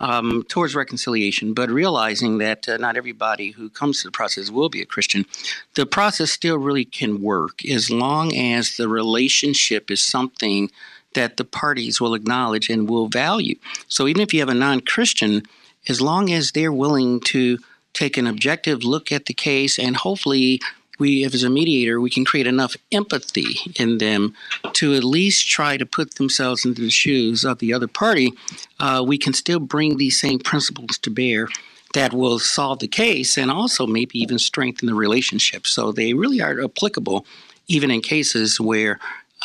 um, 0.00 0.44
towards 0.48 0.74
reconciliation, 0.74 1.54
but 1.54 1.70
realizing 1.70 2.38
that 2.38 2.68
uh, 2.68 2.76
not 2.76 2.96
everybody 2.96 3.50
who 3.50 3.68
comes 3.68 4.00
to 4.00 4.08
the 4.08 4.12
process 4.12 4.50
will 4.50 4.68
be 4.68 4.80
a 4.80 4.86
Christian, 4.86 5.26
the 5.74 5.86
process 5.86 6.30
still 6.30 6.58
really 6.58 6.84
can 6.84 7.20
work 7.20 7.64
as 7.64 7.90
long 7.90 8.34
as 8.36 8.76
the 8.76 8.88
relationship 8.88 9.90
is 9.90 10.00
something 10.00 10.70
that 11.14 11.36
the 11.36 11.44
parties 11.44 12.00
will 12.00 12.14
acknowledge 12.14 12.70
and 12.70 12.88
will 12.88 13.08
value. 13.08 13.56
So 13.88 14.06
even 14.06 14.22
if 14.22 14.32
you 14.32 14.40
have 14.40 14.48
a 14.48 14.54
non 14.54 14.80
Christian, 14.80 15.42
as 15.88 16.00
long 16.00 16.30
as 16.30 16.52
they're 16.52 16.72
willing 16.72 17.20
to 17.20 17.58
take 17.92 18.16
an 18.16 18.26
objective 18.26 18.84
look 18.84 19.10
at 19.10 19.26
the 19.26 19.34
case 19.34 19.78
and 19.78 19.96
hopefully 19.96 20.60
we, 20.98 21.24
as 21.24 21.42
a 21.42 21.50
mediator, 21.50 22.00
we 22.00 22.10
can 22.10 22.24
create 22.24 22.46
enough 22.46 22.76
empathy 22.92 23.56
in 23.76 23.98
them 23.98 24.34
to 24.74 24.94
at 24.94 25.04
least 25.04 25.48
try 25.48 25.76
to 25.76 25.86
put 25.86 26.14
themselves 26.14 26.64
into 26.64 26.82
the 26.82 26.90
shoes 26.90 27.44
of 27.44 27.58
the 27.58 27.72
other 27.72 27.88
party. 27.88 28.32
Uh, 28.80 29.04
we 29.06 29.18
can 29.18 29.32
still 29.32 29.60
bring 29.60 29.96
these 29.96 30.18
same 30.18 30.38
principles 30.38 30.98
to 30.98 31.10
bear 31.10 31.48
that 31.94 32.12
will 32.12 32.38
solve 32.38 32.80
the 32.80 32.88
case 32.88 33.38
and 33.38 33.50
also 33.50 33.86
maybe 33.86 34.18
even 34.18 34.38
strengthen 34.38 34.86
the 34.86 34.94
relationship. 34.94 35.66
So 35.66 35.92
they 35.92 36.12
really 36.14 36.40
are 36.40 36.62
applicable 36.62 37.24
even 37.66 37.90
in 37.90 38.00
cases 38.00 38.60
where 38.60 38.98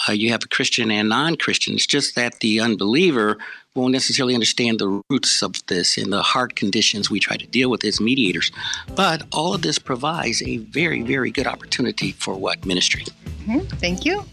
uh, 0.08 0.12
you 0.12 0.32
have 0.32 0.44
a 0.44 0.48
Christian 0.48 0.92
and 0.92 1.10
non 1.10 1.36
Christian. 1.36 1.76
It's 1.76 1.86
just 1.86 2.16
that 2.16 2.40
the 2.40 2.60
unbeliever 2.60 3.38
won't 3.76 3.92
necessarily 3.92 4.36
understand 4.36 4.78
the 4.80 5.02
roots 5.10 5.42
of 5.42 5.66
this 5.66 5.98
and 5.98 6.14
the 6.14 6.22
hard 6.22 6.56
conditions 6.56 7.10
we 7.10 7.20
try 7.20 7.36
to 7.36 7.48
deal 7.48 7.70
with 7.72 7.84
as 7.84 8.00
mediators. 8.00 8.52
But 8.96 9.24
all 9.32 9.56
of 9.56 9.64
this 9.64 9.80
provides 9.80 10.44
a 10.44 10.58
very, 10.58 11.02
very 11.02 11.32
good 11.32 11.48
opportunity 11.48 12.12
for 12.12 12.36
what 12.36 12.66
ministry. 12.66 13.06
Mm-hmm. 13.48 13.60
Thank 13.78 14.06
you. 14.06 14.24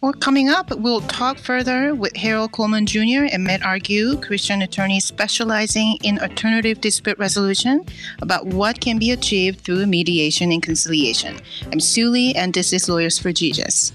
Well, 0.00 0.14
coming 0.14 0.48
up, 0.48 0.74
we'll 0.78 1.02
talk 1.02 1.36
further 1.36 1.94
with 1.94 2.16
Harold 2.16 2.52
Coleman 2.52 2.86
Jr. 2.86 3.28
and 3.30 3.44
Matt 3.44 3.62
Argue, 3.62 4.18
Christian 4.22 4.62
attorney 4.62 5.00
specializing 5.00 5.98
in 6.02 6.18
alternative 6.18 6.80
dispute 6.80 7.18
resolution, 7.18 7.84
about 8.22 8.46
what 8.46 8.80
can 8.80 8.98
be 8.98 9.10
achieved 9.10 9.60
through 9.60 9.84
mediation 9.84 10.50
and 10.50 10.62
conciliation. 10.62 11.36
I'm 11.70 11.80
Sue 11.80 12.08
Lee, 12.08 12.32
and 12.34 12.54
this 12.54 12.72
is 12.72 12.88
Lawyers 12.88 13.18
for 13.18 13.32
Jesus. 13.32 13.92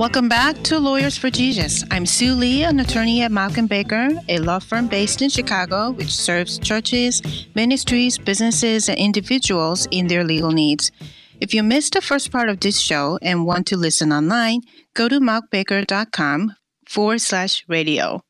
Welcome 0.00 0.30
back 0.30 0.56
to 0.62 0.78
Lawyers 0.78 1.18
for 1.18 1.28
Jesus. 1.28 1.84
I'm 1.90 2.06
Sue 2.06 2.32
Lee, 2.32 2.64
an 2.64 2.80
attorney 2.80 3.20
at 3.20 3.30
and 3.30 3.68
Baker, 3.68 4.08
a 4.30 4.38
law 4.38 4.58
firm 4.58 4.86
based 4.88 5.20
in 5.20 5.28
Chicago 5.28 5.90
which 5.90 6.14
serves 6.14 6.58
churches, 6.58 7.20
ministries, 7.54 8.16
businesses, 8.16 8.88
and 8.88 8.96
individuals 8.96 9.86
in 9.90 10.06
their 10.06 10.24
legal 10.24 10.52
needs. 10.52 10.90
If 11.38 11.52
you 11.52 11.62
missed 11.62 11.92
the 11.92 12.00
first 12.00 12.32
part 12.32 12.48
of 12.48 12.60
this 12.60 12.80
show 12.80 13.18
and 13.20 13.44
want 13.44 13.66
to 13.66 13.76
listen 13.76 14.10
online, 14.10 14.62
go 14.94 15.06
to 15.06 15.20
mauckbaker.com 15.20 16.54
forward 16.88 17.20
slash 17.20 17.64
radio. 17.68 18.22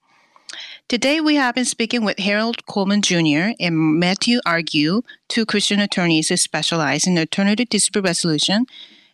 Today, 0.90 1.20
we 1.20 1.36
have 1.36 1.54
been 1.54 1.64
speaking 1.64 2.04
with 2.04 2.18
Harold 2.18 2.66
Coleman 2.66 3.00
Jr. 3.00 3.54
and 3.60 4.00
Matthew 4.00 4.40
Argue, 4.44 5.02
two 5.28 5.46
Christian 5.46 5.78
attorneys 5.78 6.30
who 6.30 6.36
specialize 6.36 7.06
in 7.06 7.16
alternative 7.16 7.68
dispute 7.68 8.02
resolution 8.02 8.66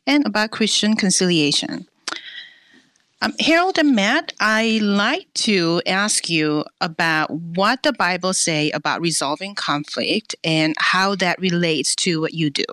and 0.07 0.25
about 0.25 0.53
Christian 0.53 0.97
conciliation. 0.97 1.87
Um, 3.21 3.35
Harold 3.41 3.77
and 3.77 3.95
Matt, 3.95 4.33
I'd 4.41 4.81
like 4.81 5.27
to 5.35 5.83
ask 5.85 6.31
you 6.31 6.65
about 6.81 7.31
what 7.31 7.83
the 7.83 7.93
Bible 7.93 8.33
say 8.33 8.71
about 8.71 9.03
resolving 9.03 9.55
conflict 9.55 10.35
and 10.43 10.73
how 10.79 11.15
that 11.17 11.39
relates 11.39 11.95
to 11.97 12.23
what 12.23 12.33
you 12.33 12.49
do. 12.49 12.65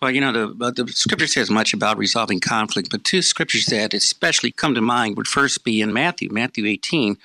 Well, 0.00 0.10
you 0.10 0.20
know, 0.20 0.32
the, 0.32 0.72
the 0.72 0.88
scripture 0.88 1.28
says 1.28 1.48
much 1.48 1.72
about 1.72 1.96
resolving 1.96 2.40
conflict, 2.40 2.90
but 2.90 3.04
two 3.04 3.22
scriptures 3.22 3.66
that 3.66 3.94
especially 3.94 4.50
come 4.50 4.74
to 4.74 4.80
mind 4.80 5.16
would 5.16 5.28
first 5.28 5.62
be 5.62 5.80
in 5.80 5.92
Matthew, 5.92 6.28
Matthew 6.32 6.66
18, 6.66 7.16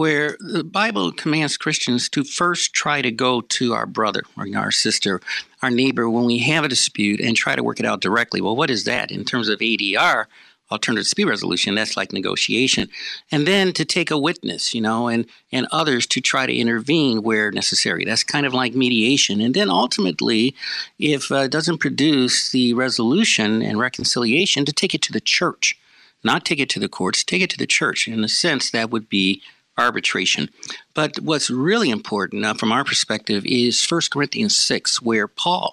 where 0.00 0.38
the 0.40 0.64
Bible 0.64 1.12
commands 1.12 1.58
Christians 1.58 2.08
to 2.08 2.24
first 2.24 2.72
try 2.72 3.02
to 3.02 3.10
go 3.10 3.42
to 3.42 3.74
our 3.74 3.84
brother 3.84 4.22
or 4.34 4.46
our 4.56 4.70
sister, 4.70 5.20
our 5.60 5.68
neighbor, 5.68 6.08
when 6.08 6.24
we 6.24 6.38
have 6.38 6.64
a 6.64 6.68
dispute 6.68 7.20
and 7.20 7.36
try 7.36 7.54
to 7.54 7.62
work 7.62 7.78
it 7.78 7.84
out 7.84 8.00
directly. 8.00 8.40
Well, 8.40 8.56
what 8.56 8.70
is 8.70 8.84
that 8.84 9.10
in 9.10 9.26
terms 9.26 9.50
of 9.50 9.58
ADR? 9.58 10.24
alternative 10.72 11.04
dispute 11.04 11.28
resolution 11.28 11.74
that's 11.74 11.96
like 11.96 12.12
negotiation 12.12 12.88
and 13.32 13.44
then 13.44 13.72
to 13.72 13.84
take 13.84 14.08
a 14.08 14.16
witness 14.16 14.72
you 14.72 14.80
know 14.80 15.08
and 15.08 15.26
and 15.50 15.66
others 15.72 16.06
to 16.06 16.20
try 16.20 16.46
to 16.46 16.54
intervene 16.54 17.24
where 17.24 17.50
necessary 17.50 18.04
that's 18.04 18.22
kind 18.22 18.46
of 18.46 18.54
like 18.54 18.72
mediation 18.72 19.40
and 19.40 19.52
then 19.52 19.68
ultimately 19.68 20.54
if 21.00 21.32
uh, 21.32 21.38
it 21.38 21.50
doesn't 21.50 21.78
produce 21.78 22.52
the 22.52 22.72
resolution 22.72 23.62
and 23.62 23.80
reconciliation 23.80 24.64
to 24.64 24.72
take 24.72 24.94
it 24.94 25.02
to 25.02 25.12
the 25.12 25.20
church 25.20 25.76
not 26.22 26.44
take 26.44 26.60
it 26.60 26.68
to 26.68 26.78
the 26.78 26.88
courts 26.88 27.24
take 27.24 27.42
it 27.42 27.50
to 27.50 27.58
the 27.58 27.66
church 27.66 28.06
in 28.06 28.22
a 28.22 28.28
sense 28.28 28.70
that 28.70 28.90
would 28.90 29.08
be 29.08 29.42
arbitration. 29.78 30.50
But 30.94 31.18
what's 31.20 31.50
really 31.50 31.90
important 31.90 32.44
uh, 32.44 32.54
from 32.54 32.72
our 32.72 32.84
perspective 32.84 33.44
is 33.46 33.84
1 33.84 34.02
Corinthians 34.12 34.56
6, 34.56 35.00
where 35.02 35.26
Paul 35.26 35.72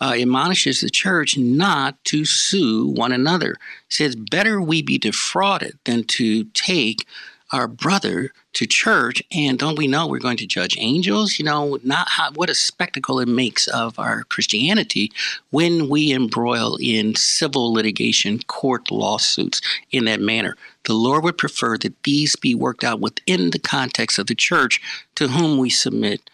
uh, 0.00 0.14
admonishes 0.16 0.80
the 0.80 0.90
church 0.90 1.36
not 1.36 2.02
to 2.06 2.24
sue 2.24 2.86
one 2.86 3.12
another. 3.12 3.56
He 3.88 3.94
says, 3.94 4.16
Better 4.16 4.60
we 4.60 4.82
be 4.82 4.98
defrauded 4.98 5.78
than 5.84 6.04
to 6.04 6.44
take 6.54 7.06
our 7.52 7.68
brother 7.68 8.32
to 8.54 8.66
church, 8.66 9.22
and 9.32 9.58
don't 9.58 9.78
we 9.78 9.86
know 9.86 10.06
we're 10.06 10.18
going 10.18 10.36
to 10.36 10.46
judge 10.46 10.76
angels? 10.78 11.38
You 11.38 11.44
know, 11.44 11.78
not 11.82 12.08
how, 12.08 12.32
what 12.32 12.50
a 12.50 12.54
spectacle 12.54 13.18
it 13.20 13.28
makes 13.28 13.66
of 13.68 13.98
our 13.98 14.24
Christianity 14.24 15.10
when 15.50 15.88
we 15.88 16.12
embroil 16.12 16.76
in 16.80 17.14
civil 17.14 17.72
litigation, 17.72 18.40
court 18.40 18.90
lawsuits 18.90 19.60
in 19.90 20.04
that 20.04 20.20
manner. 20.20 20.56
The 20.84 20.94
Lord 20.94 21.24
would 21.24 21.38
prefer 21.38 21.78
that 21.78 22.02
these 22.02 22.36
be 22.36 22.54
worked 22.54 22.84
out 22.84 23.00
within 23.00 23.50
the 23.50 23.58
context 23.58 24.18
of 24.18 24.26
the 24.26 24.34
church 24.34 24.80
to 25.14 25.28
whom 25.28 25.58
we 25.58 25.70
submit 25.70 26.28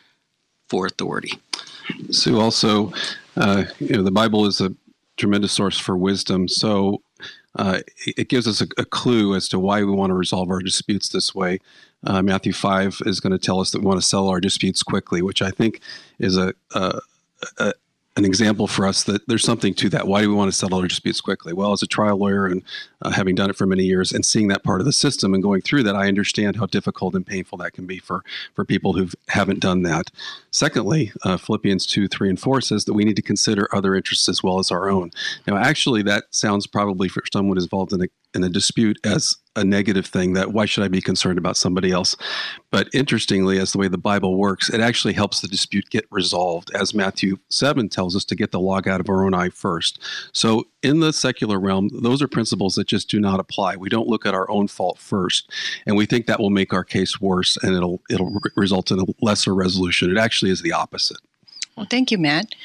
for 0.69 0.87
authority. 0.87 1.39
So, 2.11 2.41
also, 2.41 2.93
uh, 3.37 3.65
you 3.79 3.97
know, 3.97 4.03
the 4.03 4.11
Bible 4.11 4.47
is 4.47 4.61
a 4.61 4.75
tremendous 5.17 5.53
source 5.53 5.79
for 5.79 5.97
wisdom. 5.97 6.49
So, 6.49 7.03
uh, 7.59 7.81
it 8.07 8.29
gives 8.29 8.47
us 8.47 8.61
a, 8.61 8.69
a, 8.79 8.85
clue 8.85 9.35
as 9.35 9.49
to 9.49 9.59
why 9.59 9.83
we 9.83 9.91
want 9.91 10.11
to 10.11 10.15
resolve 10.15 10.49
our 10.49 10.61
disputes 10.61 11.09
this 11.09 11.35
way. 11.35 11.59
Uh, 12.07 12.23
Matthew 12.23 12.53
5 12.53 13.03
is 13.05 13.19
going 13.19 13.33
to 13.33 13.39
tell 13.39 13.59
us 13.61 13.73
that 13.73 13.81
we 13.81 13.87
want 13.87 14.01
to 14.01 14.07
settle 14.07 14.29
our 14.29 14.41
disputes 14.41 14.83
quickly, 14.85 15.23
which 15.23 15.43
I 15.43 15.51
think 15.51 15.81
is 16.21 16.37
a, 16.37 16.55
a, 16.75 17.01
a 17.59 17.73
an 18.19 18.25
example 18.25 18.67
for 18.67 18.87
us 18.87 19.05
that 19.05 19.27
there's 19.29 19.45
something 19.45 19.73
to 19.75 19.89
that. 19.91 20.07
Why 20.07 20.21
do 20.21 20.29
we 20.29 20.35
want 20.35 20.51
to 20.51 20.57
settle 20.57 20.79
our 20.79 20.89
disputes 20.89 21.21
quickly? 21.21 21.53
Well, 21.53 21.73
as 21.73 21.83
a 21.83 21.87
trial 21.87 22.19
lawyer 22.19 22.47
and 22.47 22.63
uh, 23.01 23.11
having 23.11 23.37
done 23.37 23.49
it 23.49 23.57
for 23.57 23.65
many 23.65 23.85
years 23.85 24.13
and 24.13 24.27
seeing 24.27 24.49
that 24.49 24.65
part 24.65 24.81
of 24.81 24.87
the 24.87 24.93
system 24.93 25.33
and 25.35 25.43
going 25.43 25.63
through 25.63 25.85
that, 25.85 25.95
I 25.97 26.09
understand 26.09 26.57
how 26.57 26.67
difficult 26.67 27.15
and 27.15 27.25
painful 27.25 27.59
that 27.59 27.73
can 27.73 27.87
be 27.87 27.99
for 27.99 28.25
for 28.55 28.65
people 28.65 28.93
who 28.93 29.09
haven't 29.29 29.61
done 29.61 29.85
that. 29.85 30.11
Secondly, 30.51 31.13
uh, 31.25 31.37
Philippians 31.37 31.87
two, 31.87 32.09
three, 32.09 32.29
and 32.29 32.41
four 32.41 32.61
says 32.61 32.85
that 32.85 32.95
we 32.95 33.05
need 33.05 33.17
to 33.17 33.23
consider 33.23 33.69
other 33.73 33.95
interests 33.95 34.29
as 34.29 34.43
well 34.43 34.59
as 34.59 34.71
our 34.71 34.91
own. 34.91 35.11
Now, 35.47 35.57
actually, 35.57 36.03
that 36.03 36.25
sounds 36.31 36.67
probably 36.67 37.09
for 37.09 37.23
someone 37.33 37.57
involved 37.57 37.93
in 37.93 38.03
a 38.03 38.09
in 38.35 38.45
a 38.45 38.49
dispute 38.49 38.99
as 39.05 39.37
a 39.57 39.65
negative 39.65 40.07
thing 40.07 40.35
that 40.35 40.53
why 40.53 40.65
should 40.65 40.85
I 40.85 40.89
be 40.89 41.01
concerned 41.01 41.39
about 41.39 41.57
somebody 41.57 41.91
else? 41.91 42.17
But 42.71 42.89
interestingly, 42.93 43.59
as 43.59 43.73
the 43.73 43.79
way 43.79 43.89
the 43.89 43.99
Bible 43.99 44.37
works, 44.37 44.69
it 44.71 44.81
actually 44.81 45.15
helps 45.15 45.41
the 45.41 45.49
dispute 45.49 45.91
get 45.91 46.05
resolved, 46.11 46.71
as 46.75 46.95
Matthew 46.95 47.39
7 47.51 47.89
tells 47.89 48.15
us 48.15 48.25
to 48.27 48.37
get 48.37 48.53
the 48.53 48.61
log 48.61 48.87
out 48.87 49.01
of 49.01 49.09
our 49.09 49.25
own 49.25 49.35
eye 49.35 49.49
first. 49.49 49.99
So 50.33 50.65
in 50.83 51.01
the 51.01 51.13
secular 51.13 51.59
realm, 51.59 51.91
those 51.93 52.23
are 52.23 52.29
principles 52.29 52.77
that 52.77 52.87
just 52.87 53.11
do 53.11 53.21
not 53.21 53.41
apply. 53.41 53.77
We 53.77 53.89
don't 53.89 54.09
look 54.09 54.27
at 54.27 54.35
our 54.35 54.49
own 54.51 54.69
fault 54.69 54.99
first, 54.99 55.51
and 55.87 55.97
we 55.97 56.07
think 56.07 56.27
that 56.27 56.41
will 56.41 56.51
make 56.51 56.73
our 56.73 56.85
case 56.85 57.21
worse 57.21 57.57
and 57.63 57.75
it'll 57.75 58.01
it'll 58.11 58.41
result 58.57 58.91
in 58.91 59.01
a 59.01 59.05
lesser 59.21 59.55
resolution. 59.55 60.11
It 60.11 60.19
actually 60.19 60.51
is 60.51 60.63
the 60.63 60.73
opposite. 60.73 61.19
Well, 61.79 61.87
thank 61.89 62.11
you, 62.11 62.19
Matt. 62.19 62.57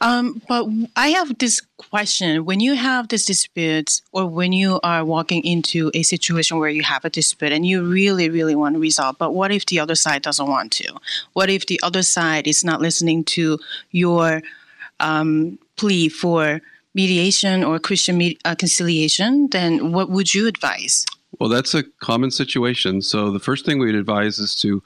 Um, 0.00 0.40
but 0.48 0.66
I 0.96 1.08
have 1.08 1.36
this 1.36 1.60
question: 1.76 2.46
When 2.46 2.58
you 2.58 2.74
have 2.74 3.08
this 3.08 3.26
dispute, 3.26 4.00
or 4.12 4.26
when 4.26 4.52
you 4.54 4.80
are 4.82 5.04
walking 5.04 5.44
into 5.44 5.90
a 5.92 6.02
situation 6.02 6.56
where 6.56 6.70
you 6.70 6.82
have 6.82 7.04
a 7.04 7.10
dispute 7.10 7.52
and 7.52 7.66
you 7.66 7.84
really, 7.84 8.30
really 8.30 8.54
want 8.54 8.74
to 8.74 8.80
resolve, 8.80 9.16
but 9.18 9.34
what 9.34 9.52
if 9.52 9.66
the 9.66 9.78
other 9.78 9.94
side 9.94 10.22
doesn't 10.22 10.48
want 10.48 10.72
to? 10.72 10.94
What 11.34 11.50
if 11.50 11.66
the 11.66 11.78
other 11.82 12.02
side 12.02 12.46
is 12.46 12.64
not 12.64 12.80
listening 12.80 13.24
to 13.24 13.58
your 13.90 14.40
um, 15.00 15.58
plea 15.76 16.08
for 16.08 16.62
mediation 16.94 17.62
or 17.62 17.78
Christian 17.78 18.16
me- 18.16 18.38
uh, 18.46 18.54
conciliation? 18.54 19.48
Then 19.50 19.92
what 19.92 20.08
would 20.08 20.34
you 20.34 20.46
advise? 20.46 21.04
Well, 21.38 21.50
that's 21.50 21.74
a 21.74 21.82
common 22.00 22.30
situation. 22.30 23.02
So 23.02 23.30
the 23.30 23.40
first 23.40 23.66
thing 23.66 23.78
we'd 23.78 23.94
advise 23.94 24.38
is 24.38 24.54
to 24.56 24.82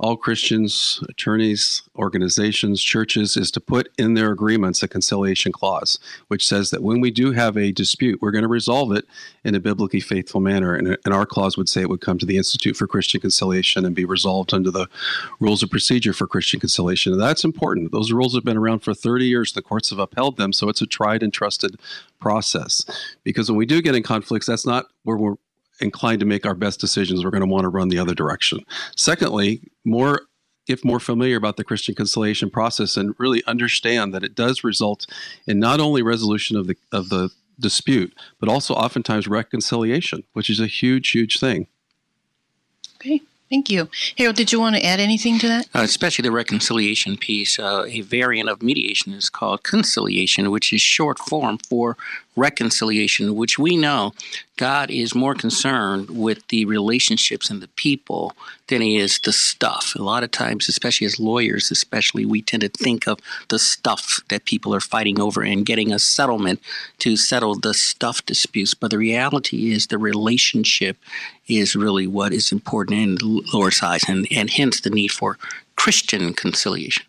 all 0.00 0.16
Christians, 0.16 1.04
attorneys, 1.10 1.82
organizations, 1.94 2.82
churches 2.82 3.36
is 3.36 3.50
to 3.50 3.60
put 3.60 3.90
in 3.98 4.14
their 4.14 4.32
agreements 4.32 4.82
a 4.82 4.88
conciliation 4.88 5.52
clause, 5.52 5.98
which 6.28 6.46
says 6.46 6.70
that 6.70 6.82
when 6.82 7.02
we 7.02 7.10
do 7.10 7.32
have 7.32 7.58
a 7.58 7.70
dispute, 7.70 8.20
we're 8.22 8.30
going 8.30 8.42
to 8.42 8.48
resolve 8.48 8.92
it 8.92 9.04
in 9.44 9.54
a 9.54 9.60
biblically 9.60 10.00
faithful 10.00 10.40
manner. 10.40 10.74
And, 10.74 10.96
and 11.04 11.12
our 11.12 11.26
clause 11.26 11.58
would 11.58 11.68
say 11.68 11.82
it 11.82 11.90
would 11.90 12.00
come 12.00 12.16
to 12.18 12.24
the 12.24 12.38
Institute 12.38 12.76
for 12.76 12.86
Christian 12.86 13.20
Conciliation 13.20 13.84
and 13.84 13.94
be 13.94 14.06
resolved 14.06 14.54
under 14.54 14.70
the 14.70 14.86
rules 15.38 15.62
of 15.62 15.70
procedure 15.70 16.14
for 16.14 16.26
Christian 16.26 16.60
conciliation. 16.60 17.12
And 17.12 17.20
that's 17.20 17.44
important. 17.44 17.92
Those 17.92 18.10
rules 18.10 18.34
have 18.34 18.44
been 18.44 18.56
around 18.56 18.78
for 18.78 18.94
30 18.94 19.26
years. 19.26 19.52
The 19.52 19.60
courts 19.60 19.90
have 19.90 19.98
upheld 19.98 20.38
them. 20.38 20.54
So 20.54 20.70
it's 20.70 20.80
a 20.80 20.86
tried 20.86 21.22
and 21.22 21.32
trusted 21.32 21.76
process. 22.20 22.86
Because 23.22 23.50
when 23.50 23.58
we 23.58 23.66
do 23.66 23.82
get 23.82 23.94
in 23.94 24.02
conflicts, 24.02 24.46
that's 24.46 24.66
not 24.66 24.86
where 25.02 25.18
we're 25.18 25.36
inclined 25.80 26.20
to 26.20 26.26
make 26.26 26.46
our 26.46 26.54
best 26.54 26.80
decisions, 26.80 27.24
we're 27.24 27.30
going 27.30 27.42
to 27.42 27.46
want 27.46 27.64
to 27.64 27.68
run 27.68 27.88
the 27.88 27.98
other 27.98 28.14
direction. 28.14 28.60
Secondly, 28.96 29.62
more 29.84 30.22
get 30.66 30.84
more 30.84 31.00
familiar 31.00 31.36
about 31.36 31.56
the 31.56 31.64
Christian 31.64 31.94
conciliation 31.94 32.50
process 32.50 32.96
and 32.96 33.14
really 33.18 33.42
understand 33.46 34.14
that 34.14 34.22
it 34.22 34.34
does 34.34 34.62
result 34.62 35.06
in 35.46 35.58
not 35.58 35.80
only 35.80 36.02
resolution 36.02 36.56
of 36.56 36.66
the 36.66 36.76
of 36.92 37.08
the 37.08 37.30
dispute, 37.58 38.14
but 38.38 38.48
also 38.48 38.74
oftentimes 38.74 39.28
reconciliation, 39.28 40.24
which 40.32 40.48
is 40.48 40.60
a 40.60 40.66
huge, 40.66 41.10
huge 41.10 41.38
thing. 41.38 41.66
Okay. 42.96 43.20
Thank 43.50 43.68
you. 43.68 43.88
Harold, 44.16 44.36
did 44.36 44.52
you 44.52 44.60
want 44.60 44.76
to 44.76 44.86
add 44.86 45.00
anything 45.00 45.40
to 45.40 45.48
that? 45.48 45.66
Uh, 45.74 45.80
especially 45.80 46.22
the 46.22 46.30
reconciliation 46.30 47.16
piece. 47.16 47.58
Uh, 47.58 47.84
a 47.88 48.00
variant 48.02 48.48
of 48.48 48.62
mediation 48.62 49.12
is 49.12 49.28
called 49.28 49.64
conciliation, 49.64 50.52
which 50.52 50.72
is 50.72 50.80
short 50.80 51.18
form 51.18 51.58
for 51.58 51.96
reconciliation, 52.36 53.34
which 53.34 53.58
we 53.58 53.76
know 53.76 54.12
God 54.56 54.90
is 54.90 55.14
more 55.14 55.34
concerned 55.34 56.10
with 56.10 56.46
the 56.48 56.64
relationships 56.64 57.50
and 57.50 57.60
the 57.60 57.68
people 57.68 58.34
than 58.68 58.82
he 58.82 58.98
is 58.98 59.18
the 59.20 59.32
stuff. 59.32 59.94
A 59.96 60.02
lot 60.02 60.22
of 60.22 60.30
times, 60.30 60.68
especially 60.68 61.06
as 61.06 61.18
lawyers, 61.18 61.70
especially, 61.70 62.24
we 62.24 62.42
tend 62.42 62.60
to 62.62 62.68
think 62.68 63.06
of 63.08 63.18
the 63.48 63.58
stuff 63.58 64.20
that 64.28 64.44
people 64.44 64.74
are 64.74 64.80
fighting 64.80 65.20
over 65.20 65.42
and 65.42 65.66
getting 65.66 65.92
a 65.92 65.98
settlement 65.98 66.60
to 66.98 67.16
settle 67.16 67.56
the 67.58 67.74
stuff 67.74 68.24
disputes. 68.26 68.74
But 68.74 68.90
the 68.90 68.98
reality 68.98 69.72
is 69.72 69.86
the 69.86 69.98
relationship 69.98 70.96
is 71.48 71.74
really 71.74 72.06
what 72.06 72.32
is 72.32 72.52
important 72.52 73.00
in 73.00 73.14
the 73.16 73.42
Lord's 73.52 73.82
eyes, 73.82 74.02
and, 74.08 74.26
and 74.30 74.50
hence 74.50 74.80
the 74.80 74.90
need 74.90 75.10
for 75.10 75.36
Christian 75.76 76.32
conciliation. 76.34 77.04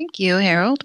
Thank 0.00 0.18
you, 0.18 0.36
Harold. 0.36 0.82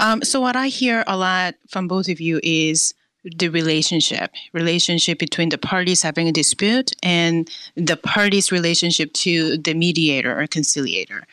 Um, 0.00 0.22
so, 0.22 0.40
what 0.40 0.56
I 0.56 0.66
hear 0.66 1.04
a 1.06 1.16
lot 1.16 1.54
from 1.68 1.86
both 1.86 2.08
of 2.08 2.20
you 2.20 2.40
is 2.42 2.94
the 3.34 3.48
relationship 3.48 4.32
relationship 4.52 5.18
between 5.18 5.48
the 5.48 5.58
parties 5.58 6.02
having 6.02 6.28
a 6.28 6.32
dispute 6.32 6.92
and 7.02 7.50
the 7.74 7.96
parties 7.96 8.52
relationship 8.52 9.12
to 9.14 9.58
the 9.58 9.74
mediator 9.74 10.38
or 10.38 10.46
conciliator. 10.46 11.26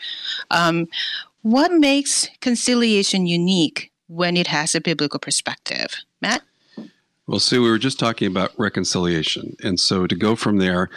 Um, 0.49 0.87
what 1.43 1.71
makes 1.71 2.29
conciliation 2.39 3.27
unique 3.27 3.91
when 4.07 4.37
it 4.37 4.47
has 4.47 4.73
a 4.73 4.81
biblical 4.81 5.19
perspective? 5.19 5.95
Matt? 6.21 6.41
Well 7.27 7.39
sue 7.39 7.61
we 7.61 7.69
were 7.69 7.77
just 7.77 7.99
talking 7.99 8.27
about 8.27 8.51
reconciliation. 8.57 9.55
And 9.63 9.79
so 9.79 10.07
to 10.07 10.15
go 10.15 10.35
from 10.35 10.57
there 10.57 10.89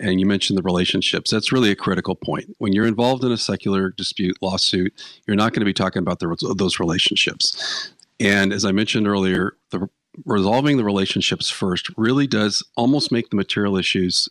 and 0.00 0.18
you 0.18 0.26
mentioned 0.26 0.58
the 0.58 0.62
relationships 0.62 1.30
that's 1.30 1.52
really 1.52 1.70
a 1.70 1.76
critical 1.76 2.14
point. 2.14 2.54
When 2.58 2.72
you're 2.72 2.86
involved 2.86 3.24
in 3.24 3.32
a 3.32 3.36
secular 3.36 3.90
dispute 3.90 4.36
lawsuit 4.40 4.92
you're 5.26 5.36
not 5.36 5.52
going 5.52 5.60
to 5.60 5.66
be 5.66 5.74
talking 5.74 6.00
about 6.00 6.20
the, 6.20 6.54
those 6.56 6.78
relationships. 6.78 7.92
And 8.20 8.52
as 8.52 8.64
i 8.64 8.72
mentioned 8.72 9.08
earlier 9.08 9.56
the 9.70 9.88
resolving 10.24 10.76
the 10.76 10.84
relationships 10.84 11.50
first 11.50 11.90
really 11.96 12.26
does 12.26 12.62
almost 12.76 13.12
make 13.12 13.30
the 13.30 13.36
material 13.36 13.76
issues 13.76 14.28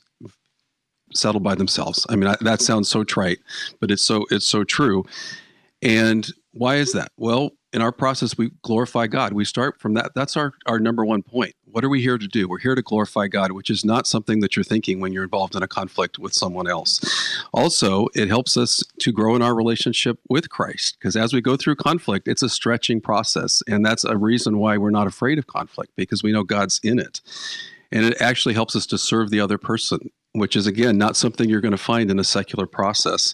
settle 1.13 1.41
by 1.41 1.56
themselves. 1.56 2.06
I 2.10 2.15
mean, 2.15 2.28
I, 2.28 2.38
that 2.41 2.62
sounds 2.62 2.89
so 2.89 3.04
trite, 3.04 3.39
but 3.80 3.91
it's 3.91 4.04
so 4.04 4.26
it's 4.32 4.48
so 4.48 4.63
true. 4.63 5.06
And 5.82 6.28
why 6.54 6.76
is 6.76 6.93
that? 6.93 7.12
Well, 7.17 7.52
in 7.74 7.82
our 7.82 7.91
process, 7.91 8.38
we 8.38 8.52
glorify 8.62 9.08
God. 9.08 9.34
We 9.34 9.46
start 9.46 9.80
from 9.80 9.96
that. 9.96 10.12
That's 10.15 10.38
our, 10.38 10.54
our 10.67 10.80
number 10.80 11.04
one 11.04 11.24
point. 11.24 11.56
What 11.73 11.83
are 11.83 11.89
we 11.89 12.03
here 12.03 12.19
to 12.19 12.27
do? 12.27 12.47
We're 12.47 12.59
here 12.59 12.75
to 12.75 12.83
glorify 12.83 13.27
God, 13.27 13.51
which 13.51 13.71
is 13.71 13.83
not 13.83 14.05
something 14.05 14.41
that 14.41 14.55
you're 14.55 14.63
thinking 14.63 14.99
when 14.99 15.12
you're 15.12 15.23
involved 15.23 15.55
in 15.55 15.63
a 15.63 15.67
conflict 15.67 16.19
with 16.19 16.31
someone 16.31 16.67
else. 16.67 17.01
Also, 17.51 18.09
it 18.13 18.27
helps 18.27 18.57
us 18.57 18.83
to 18.99 19.12
grow 19.12 19.36
in 19.36 19.41
our 19.41 19.55
relationship 19.55 20.19
with 20.29 20.51
Christ, 20.51 20.97
because 20.99 21.15
as 21.15 21.33
we 21.33 21.41
go 21.41 21.57
through 21.57 21.77
conflict, 21.77 22.27
it's 22.27 22.43
a 22.43 22.49
stretching 22.49 23.01
process. 23.01 23.63
And 23.67 23.83
that's 23.83 24.03
a 24.03 24.15
reason 24.15 24.59
why 24.59 24.77
we're 24.77 24.91
not 24.91 25.07
afraid 25.07 25.39
of 25.39 25.47
conflict, 25.47 25.93
because 25.95 26.21
we 26.21 26.31
know 26.31 26.43
God's 26.43 26.79
in 26.83 26.99
it. 26.99 27.21
And 27.91 28.05
it 28.05 28.21
actually 28.21 28.53
helps 28.53 28.75
us 28.75 28.86
to 28.86 28.99
serve 28.99 29.31
the 29.31 29.39
other 29.39 29.57
person, 29.57 30.12
which 30.33 30.55
is, 30.55 30.67
again, 30.67 30.99
not 30.99 31.17
something 31.17 31.49
you're 31.49 31.59
going 31.59 31.71
to 31.71 31.77
find 31.79 32.12
in 32.12 32.19
a 32.19 32.23
secular 32.23 32.67
process. 32.67 33.33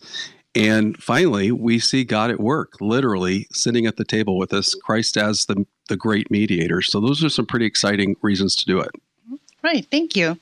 And 0.55 0.95
finally, 0.97 1.51
we 1.51 1.77
see 1.77 2.05
God 2.05 2.31
at 2.31 2.39
work, 2.39 2.75
literally 2.79 3.47
sitting 3.51 3.85
at 3.85 3.97
the 3.97 4.05
table 4.05 4.37
with 4.37 4.53
us, 4.53 4.73
Christ 4.75 5.17
as 5.17 5.45
the, 5.45 5.65
the 5.89 5.97
great 5.97 6.31
mediator. 6.31 6.81
So, 6.81 7.01
those 7.01 7.23
are 7.23 7.29
some 7.29 7.45
pretty 7.45 7.65
exciting 7.65 8.15
reasons 8.21 8.55
to 8.55 8.65
do 8.65 8.79
it. 8.79 8.91
Right. 9.61 9.85
Thank 9.91 10.15
you. 10.15 10.39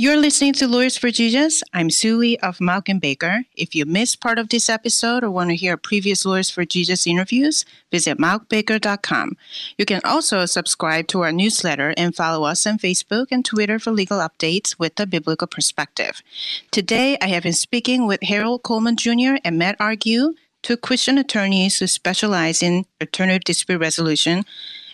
You're 0.00 0.16
listening 0.16 0.52
to 0.52 0.68
Lawyers 0.68 0.96
for 0.96 1.10
Jesus. 1.10 1.60
I'm 1.74 1.90
Sue 1.90 2.18
Lee 2.18 2.36
of 2.36 2.58
Mauck 2.58 2.88
and 2.88 3.00
Baker. 3.00 3.42
If 3.56 3.74
you 3.74 3.84
missed 3.84 4.20
part 4.20 4.38
of 4.38 4.48
this 4.48 4.68
episode 4.68 5.24
or 5.24 5.30
want 5.32 5.50
to 5.50 5.56
hear 5.56 5.76
previous 5.76 6.24
Lawyers 6.24 6.50
for 6.50 6.64
Jesus 6.64 7.04
interviews, 7.04 7.64
visit 7.90 8.16
mauckbaker.com. 8.16 9.36
You 9.76 9.84
can 9.84 10.00
also 10.04 10.46
subscribe 10.46 11.08
to 11.08 11.22
our 11.22 11.32
newsletter 11.32 11.94
and 11.96 12.14
follow 12.14 12.46
us 12.46 12.64
on 12.64 12.78
Facebook 12.78 13.26
and 13.32 13.44
Twitter 13.44 13.80
for 13.80 13.90
legal 13.90 14.20
updates 14.20 14.78
with 14.78 15.00
a 15.00 15.06
biblical 15.06 15.48
perspective. 15.48 16.22
Today, 16.70 17.18
I 17.20 17.26
have 17.26 17.42
been 17.42 17.52
speaking 17.52 18.06
with 18.06 18.22
Harold 18.22 18.62
Coleman 18.62 18.96
Jr. 18.96 19.38
and 19.44 19.58
Matt 19.58 19.74
Argue, 19.80 20.34
two 20.68 20.76
Christian 20.76 21.16
attorneys 21.16 21.78
who 21.78 21.86
specialize 21.86 22.62
in 22.62 22.84
alternative 23.00 23.42
dispute 23.42 23.78
resolution, 23.78 24.44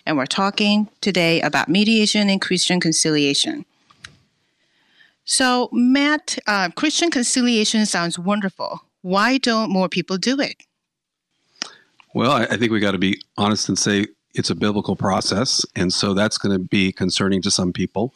and 0.05 0.15
we're 0.15 0.25
talking 0.25 0.87
today 1.01 1.41
about 1.41 1.67
mediation 1.67 2.29
and 2.29 2.39
Christian 2.39 2.79
conciliation. 2.79 3.65
So, 5.25 5.67
Matt, 5.73 6.39
uh, 6.47 6.69
Christian 6.77 7.11
conciliation 7.11 7.85
sounds 7.85 8.17
wonderful. 8.17 8.83
Why 9.01 9.37
don't 9.37 9.69
more 9.69 9.89
people 9.89 10.17
do 10.17 10.39
it? 10.39 10.55
Well, 12.13 12.31
I, 12.31 12.43
I 12.43 12.55
think 12.55 12.71
we 12.71 12.79
got 12.79 12.93
to 12.93 12.97
be 12.97 13.19
honest 13.35 13.67
and 13.67 13.77
say 13.77 14.07
it's 14.35 14.49
a 14.49 14.55
biblical 14.55 14.95
process, 14.95 15.65
and 15.75 15.91
so 15.91 16.13
that's 16.13 16.37
going 16.37 16.53
to 16.53 16.59
be 16.59 16.91
concerning 16.91 17.41
to 17.41 17.51
some 17.51 17.71
people. 17.71 18.13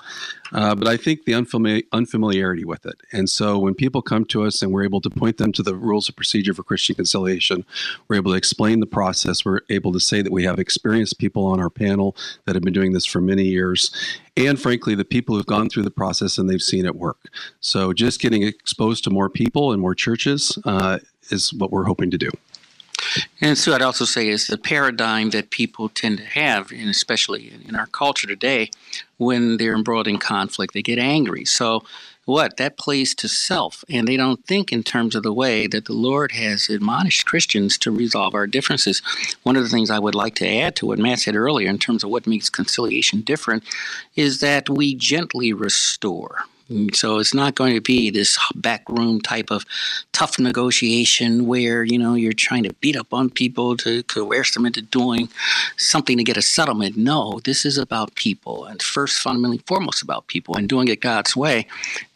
Uh, 0.51 0.75
but 0.75 0.87
I 0.87 0.97
think 0.97 1.25
the 1.25 1.33
unfamiliar, 1.33 1.83
unfamiliarity 1.91 2.65
with 2.65 2.85
it, 2.85 2.95
and 3.11 3.29
so 3.29 3.57
when 3.57 3.73
people 3.73 4.01
come 4.01 4.25
to 4.25 4.43
us 4.43 4.61
and 4.61 4.71
we're 4.71 4.83
able 4.83 5.01
to 5.01 5.09
point 5.09 5.37
them 5.37 5.51
to 5.53 5.63
the 5.63 5.75
rules 5.75 6.09
of 6.09 6.15
procedure 6.15 6.53
for 6.53 6.63
Christian 6.63 6.95
conciliation, 6.95 7.65
we're 8.07 8.17
able 8.17 8.31
to 8.31 8.37
explain 8.37 8.79
the 8.79 8.85
process. 8.85 9.45
We're 9.45 9.61
able 9.69 9.93
to 9.93 9.99
say 9.99 10.21
that 10.21 10.31
we 10.31 10.43
have 10.43 10.59
experienced 10.59 11.19
people 11.19 11.45
on 11.45 11.59
our 11.59 11.69
panel 11.69 12.15
that 12.45 12.55
have 12.55 12.63
been 12.63 12.73
doing 12.73 12.93
this 12.93 13.05
for 13.05 13.21
many 13.21 13.45
years, 13.45 13.91
and 14.35 14.59
frankly, 14.59 14.95
the 14.95 15.05
people 15.05 15.35
who've 15.35 15.45
gone 15.45 15.69
through 15.69 15.83
the 15.83 15.91
process 15.91 16.37
and 16.37 16.49
they've 16.49 16.61
seen 16.61 16.85
it 16.85 16.95
work. 16.95 17.29
So 17.59 17.93
just 17.93 18.19
getting 18.19 18.43
exposed 18.43 19.03
to 19.05 19.09
more 19.09 19.29
people 19.29 19.71
and 19.71 19.81
more 19.81 19.95
churches 19.95 20.57
uh, 20.65 20.99
is 21.29 21.53
what 21.53 21.71
we're 21.71 21.85
hoping 21.85 22.11
to 22.11 22.17
do. 22.17 22.29
And 23.41 23.57
so 23.57 23.73
I'd 23.73 23.81
also 23.81 24.05
say 24.05 24.27
is 24.27 24.47
the 24.47 24.57
paradigm 24.57 25.29
that 25.31 25.49
people 25.49 25.89
tend 25.89 26.17
to 26.17 26.25
have, 26.25 26.71
and 26.71 26.89
especially 26.89 27.53
in 27.67 27.75
our 27.75 27.87
culture 27.87 28.27
today, 28.27 28.71
when 29.17 29.57
they're 29.57 29.75
embroiled 29.75 30.07
in 30.07 30.17
conflict, 30.17 30.73
they 30.73 30.81
get 30.81 30.99
angry. 30.99 31.45
So 31.45 31.83
what 32.25 32.57
that 32.57 32.77
plays 32.77 33.15
to 33.15 33.27
self, 33.27 33.83
and 33.89 34.07
they 34.07 34.15
don't 34.15 34.45
think 34.45 34.71
in 34.71 34.83
terms 34.83 35.15
of 35.15 35.23
the 35.23 35.33
way 35.33 35.65
that 35.65 35.85
the 35.85 35.93
Lord 35.93 36.31
has 36.33 36.69
admonished 36.69 37.25
Christians 37.25 37.75
to 37.79 37.89
resolve 37.89 38.35
our 38.35 38.45
differences. 38.45 39.01
One 39.41 39.55
of 39.55 39.63
the 39.63 39.69
things 39.69 39.89
I 39.89 39.97
would 39.97 40.13
like 40.13 40.35
to 40.35 40.47
add 40.47 40.75
to 40.75 40.85
what 40.85 40.99
Matt 40.99 41.19
said 41.19 41.35
earlier 41.35 41.69
in 41.69 41.79
terms 41.79 42.03
of 42.03 42.11
what 42.11 42.27
makes 42.27 42.49
conciliation 42.49 43.21
different 43.21 43.63
is 44.15 44.41
that 44.41 44.69
we 44.69 44.93
gently 44.93 45.53
restore. 45.53 46.43
So 46.93 47.17
it's 47.17 47.33
not 47.33 47.55
going 47.55 47.73
to 47.73 47.81
be 47.81 48.11
this 48.11 48.37
backroom 48.55 49.21
type 49.21 49.49
of 49.49 49.65
tough 50.11 50.37
negotiation 50.37 51.47
where 51.47 51.83
you 51.83 51.97
know 51.97 52.13
you're 52.13 52.33
trying 52.33 52.63
to 52.63 52.73
beat 52.75 52.95
up 52.95 53.11
on 53.11 53.31
people 53.31 53.75
to 53.77 54.03
coerce 54.03 54.53
them 54.53 54.65
into 54.65 54.81
doing 54.81 55.29
something 55.77 56.17
to 56.17 56.23
get 56.23 56.37
a 56.37 56.43
settlement. 56.43 56.95
No, 56.95 57.39
this 57.43 57.65
is 57.65 57.77
about 57.77 58.13
people, 58.15 58.65
and 58.65 58.81
first, 58.83 59.19
fundamentally, 59.19 59.63
foremost 59.65 60.03
about 60.03 60.27
people, 60.27 60.55
and 60.57 60.69
doing 60.69 60.87
it 60.89 61.01
God's 61.01 61.35
way, 61.35 61.65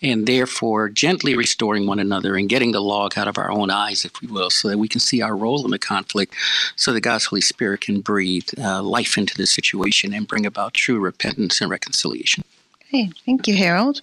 and 0.01 0.27
therefore 0.27 0.89
gently 0.89 1.35
restoring 1.35 1.87
one 1.87 1.99
another 1.99 2.35
and 2.35 2.47
getting 2.47 2.73
the 2.73 2.81
log 2.81 3.17
out 3.17 3.27
of 3.27 3.39
our 3.39 3.49
own 3.49 3.71
eyes, 3.71 4.05
if 4.05 4.21
we 4.21 4.27
will, 4.27 4.51
so 4.51 4.67
that 4.67 4.77
we 4.77 4.87
can 4.87 4.99
see 4.99 5.21
our 5.21 5.35
role 5.35 5.65
in 5.65 5.71
the 5.71 5.79
conflict, 5.79 6.35
so 6.75 6.93
that 6.93 7.01
God's 7.01 7.25
Holy 7.25 7.41
Spirit 7.41 7.81
can 7.81 8.01
breathe 8.01 8.49
uh, 8.59 8.83
life 8.83 9.17
into 9.17 9.35
the 9.35 9.47
situation 9.47 10.13
and 10.13 10.27
bring 10.27 10.45
about 10.45 10.75
true 10.75 10.99
repentance 10.99 11.59
and 11.59 11.71
reconciliation. 11.71 12.43
Hey, 12.89 13.09
thank 13.25 13.47
you, 13.47 13.55
Harold. 13.55 14.01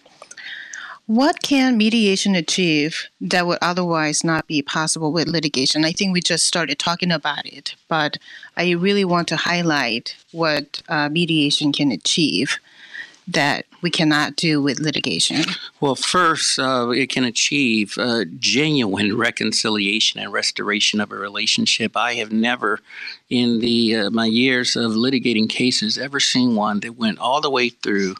What 1.11 1.42
can 1.42 1.77
mediation 1.77 2.37
achieve 2.37 3.09
that 3.20 3.44
would 3.44 3.59
otherwise 3.61 4.23
not 4.23 4.46
be 4.46 4.62
possible 4.62 5.11
with 5.11 5.27
litigation? 5.27 5.85
I 5.85 5.90
think 5.90 6.12
we 6.12 6.20
just 6.20 6.46
started 6.46 6.79
talking 6.79 7.11
about 7.11 7.44
it, 7.46 7.75
but 7.88 8.16
I 8.57 8.70
really 8.70 9.05
want 9.05 9.27
to 9.27 9.37
highlight 9.37 10.14
what 10.31 10.85
uh, 10.88 11.09
mediation 11.09 11.73
can 11.73 11.90
achieve 11.90 12.61
that 13.27 13.66
we 13.83 13.90
cannot 13.90 14.37
do 14.37 14.62
with 14.62 14.79
litigation? 14.79 15.42
Well, 15.81 15.96
first, 15.96 16.59
uh, 16.59 16.90
it 16.90 17.11
can 17.11 17.25
achieve 17.25 17.99
uh, 17.99 18.25
genuine 18.38 19.16
reconciliation 19.16 20.20
and 20.20 20.33
restoration 20.33 21.01
of 21.01 21.11
a 21.11 21.16
relationship. 21.16 21.96
I 21.96 22.14
have 22.14 22.31
never, 22.31 22.81
in 23.29 23.59
the 23.59 23.96
uh, 23.96 24.11
my 24.11 24.27
years 24.27 24.77
of 24.77 24.92
litigating 24.92 25.49
cases, 25.49 25.99
ever 25.99 26.20
seen 26.20 26.55
one 26.55 26.81
that 26.81 26.96
went 26.96 27.18
all 27.18 27.40
the 27.40 27.51
way 27.51 27.68
through 27.68 28.14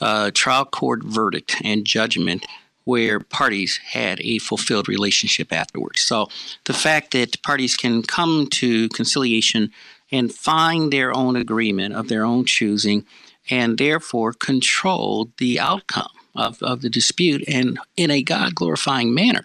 uh, 0.00 0.30
trial 0.34 0.64
court 0.64 1.02
verdict 1.02 1.56
and 1.64 1.84
judgment 1.84 2.46
where 2.84 3.18
parties 3.18 3.78
had 3.78 4.20
a 4.20 4.38
fulfilled 4.38 4.88
relationship 4.88 5.52
afterwards. 5.52 6.00
So 6.00 6.28
the 6.64 6.74
fact 6.74 7.12
that 7.12 7.42
parties 7.42 7.76
can 7.76 8.02
come 8.02 8.46
to 8.52 8.88
conciliation 8.90 9.70
and 10.12 10.32
find 10.32 10.92
their 10.92 11.14
own 11.16 11.34
agreement 11.36 11.94
of 11.94 12.08
their 12.08 12.24
own 12.24 12.44
choosing 12.44 13.06
and 13.50 13.78
therefore 13.78 14.32
control 14.32 15.30
the 15.38 15.58
outcome 15.58 16.08
of, 16.36 16.62
of 16.62 16.82
the 16.82 16.90
dispute 16.90 17.44
and 17.48 17.78
in 17.96 18.10
a 18.10 18.22
God 18.22 18.54
glorifying 18.54 19.14
manner. 19.14 19.44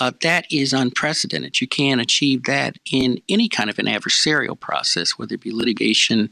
Uh, 0.00 0.12
that 0.22 0.46
is 0.50 0.72
unprecedented. 0.72 1.60
You 1.60 1.68
can't 1.68 2.00
achieve 2.00 2.44
that 2.44 2.78
in 2.90 3.20
any 3.28 3.48
kind 3.48 3.70
of 3.70 3.78
an 3.78 3.86
adversarial 3.86 4.58
process, 4.58 5.12
whether 5.12 5.34
it 5.34 5.40
be 5.40 5.52
litigation 5.52 6.30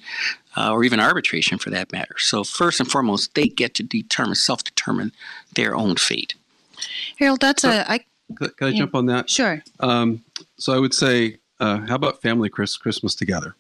uh, 0.57 0.73
or 0.73 0.85
even 0.85 1.01
arbitration 1.01 1.59
for 1.59 1.71
that 1.71 1.93
matter. 1.93 2.19
So, 2.19 2.45
first 2.45 2.81
and 2.81 2.91
foremost, 2.91 3.35
they 3.35 3.47
get 3.47 3.75
to 3.75 3.83
determine, 3.83 4.35
self 4.35 4.65
determine 4.65 5.13
their 5.55 5.75
own 5.75 5.97
fate. 5.97 6.35
Harold, 7.19 7.41
that's 7.41 7.65
a. 7.65 7.91
I, 7.91 7.99
can, 7.99 8.07
could 8.37 8.53
I 8.61 8.69
yeah, 8.69 8.79
jump 8.79 8.95
on 8.95 9.07
that? 9.07 9.31
Sure. 9.31 9.63
Um, 9.81 10.23
so, 10.59 10.75
I 10.75 10.79
would 10.79 10.95
say, 10.95 11.39
uh, 11.61 11.79
how 11.87 11.95
about 11.95 12.21
family 12.21 12.49
Chris, 12.49 12.77
Christmas 12.77 13.15
together? 13.15 13.55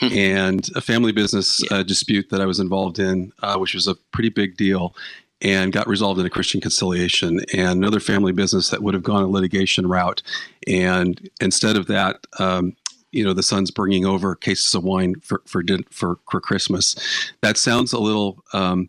Hmm. 0.00 0.06
and 0.06 0.70
a 0.74 0.80
family 0.80 1.12
business 1.12 1.62
yeah. 1.62 1.78
uh, 1.78 1.82
dispute 1.82 2.30
that 2.30 2.40
I 2.40 2.46
was 2.46 2.58
involved 2.60 2.98
in, 2.98 3.30
uh, 3.42 3.58
which 3.58 3.74
was 3.74 3.86
a 3.86 3.94
pretty 3.94 4.30
big 4.30 4.56
deal 4.56 4.96
and 5.42 5.72
got 5.72 5.88
resolved 5.88 6.20
in 6.20 6.26
a 6.26 6.30
Christian 6.30 6.60
conciliation, 6.60 7.40
and 7.52 7.78
another 7.78 8.00
family 8.00 8.32
business 8.32 8.70
that 8.70 8.82
would 8.82 8.94
have 8.94 9.02
gone 9.02 9.22
a 9.22 9.28
litigation 9.28 9.86
route. 9.86 10.22
And 10.66 11.30
instead 11.40 11.76
of 11.76 11.86
that, 11.86 12.26
um, 12.38 12.76
you 13.12 13.24
know, 13.24 13.32
the 13.32 13.42
son's 13.42 13.70
bringing 13.70 14.06
over 14.06 14.36
cases 14.36 14.74
of 14.74 14.84
wine 14.84 15.16
for 15.20 15.42
for 15.46 15.64
for, 15.90 16.18
for 16.30 16.40
Christmas. 16.40 16.96
That 17.40 17.56
sounds 17.56 17.92
a 17.92 17.98
little, 17.98 18.44
um, 18.52 18.88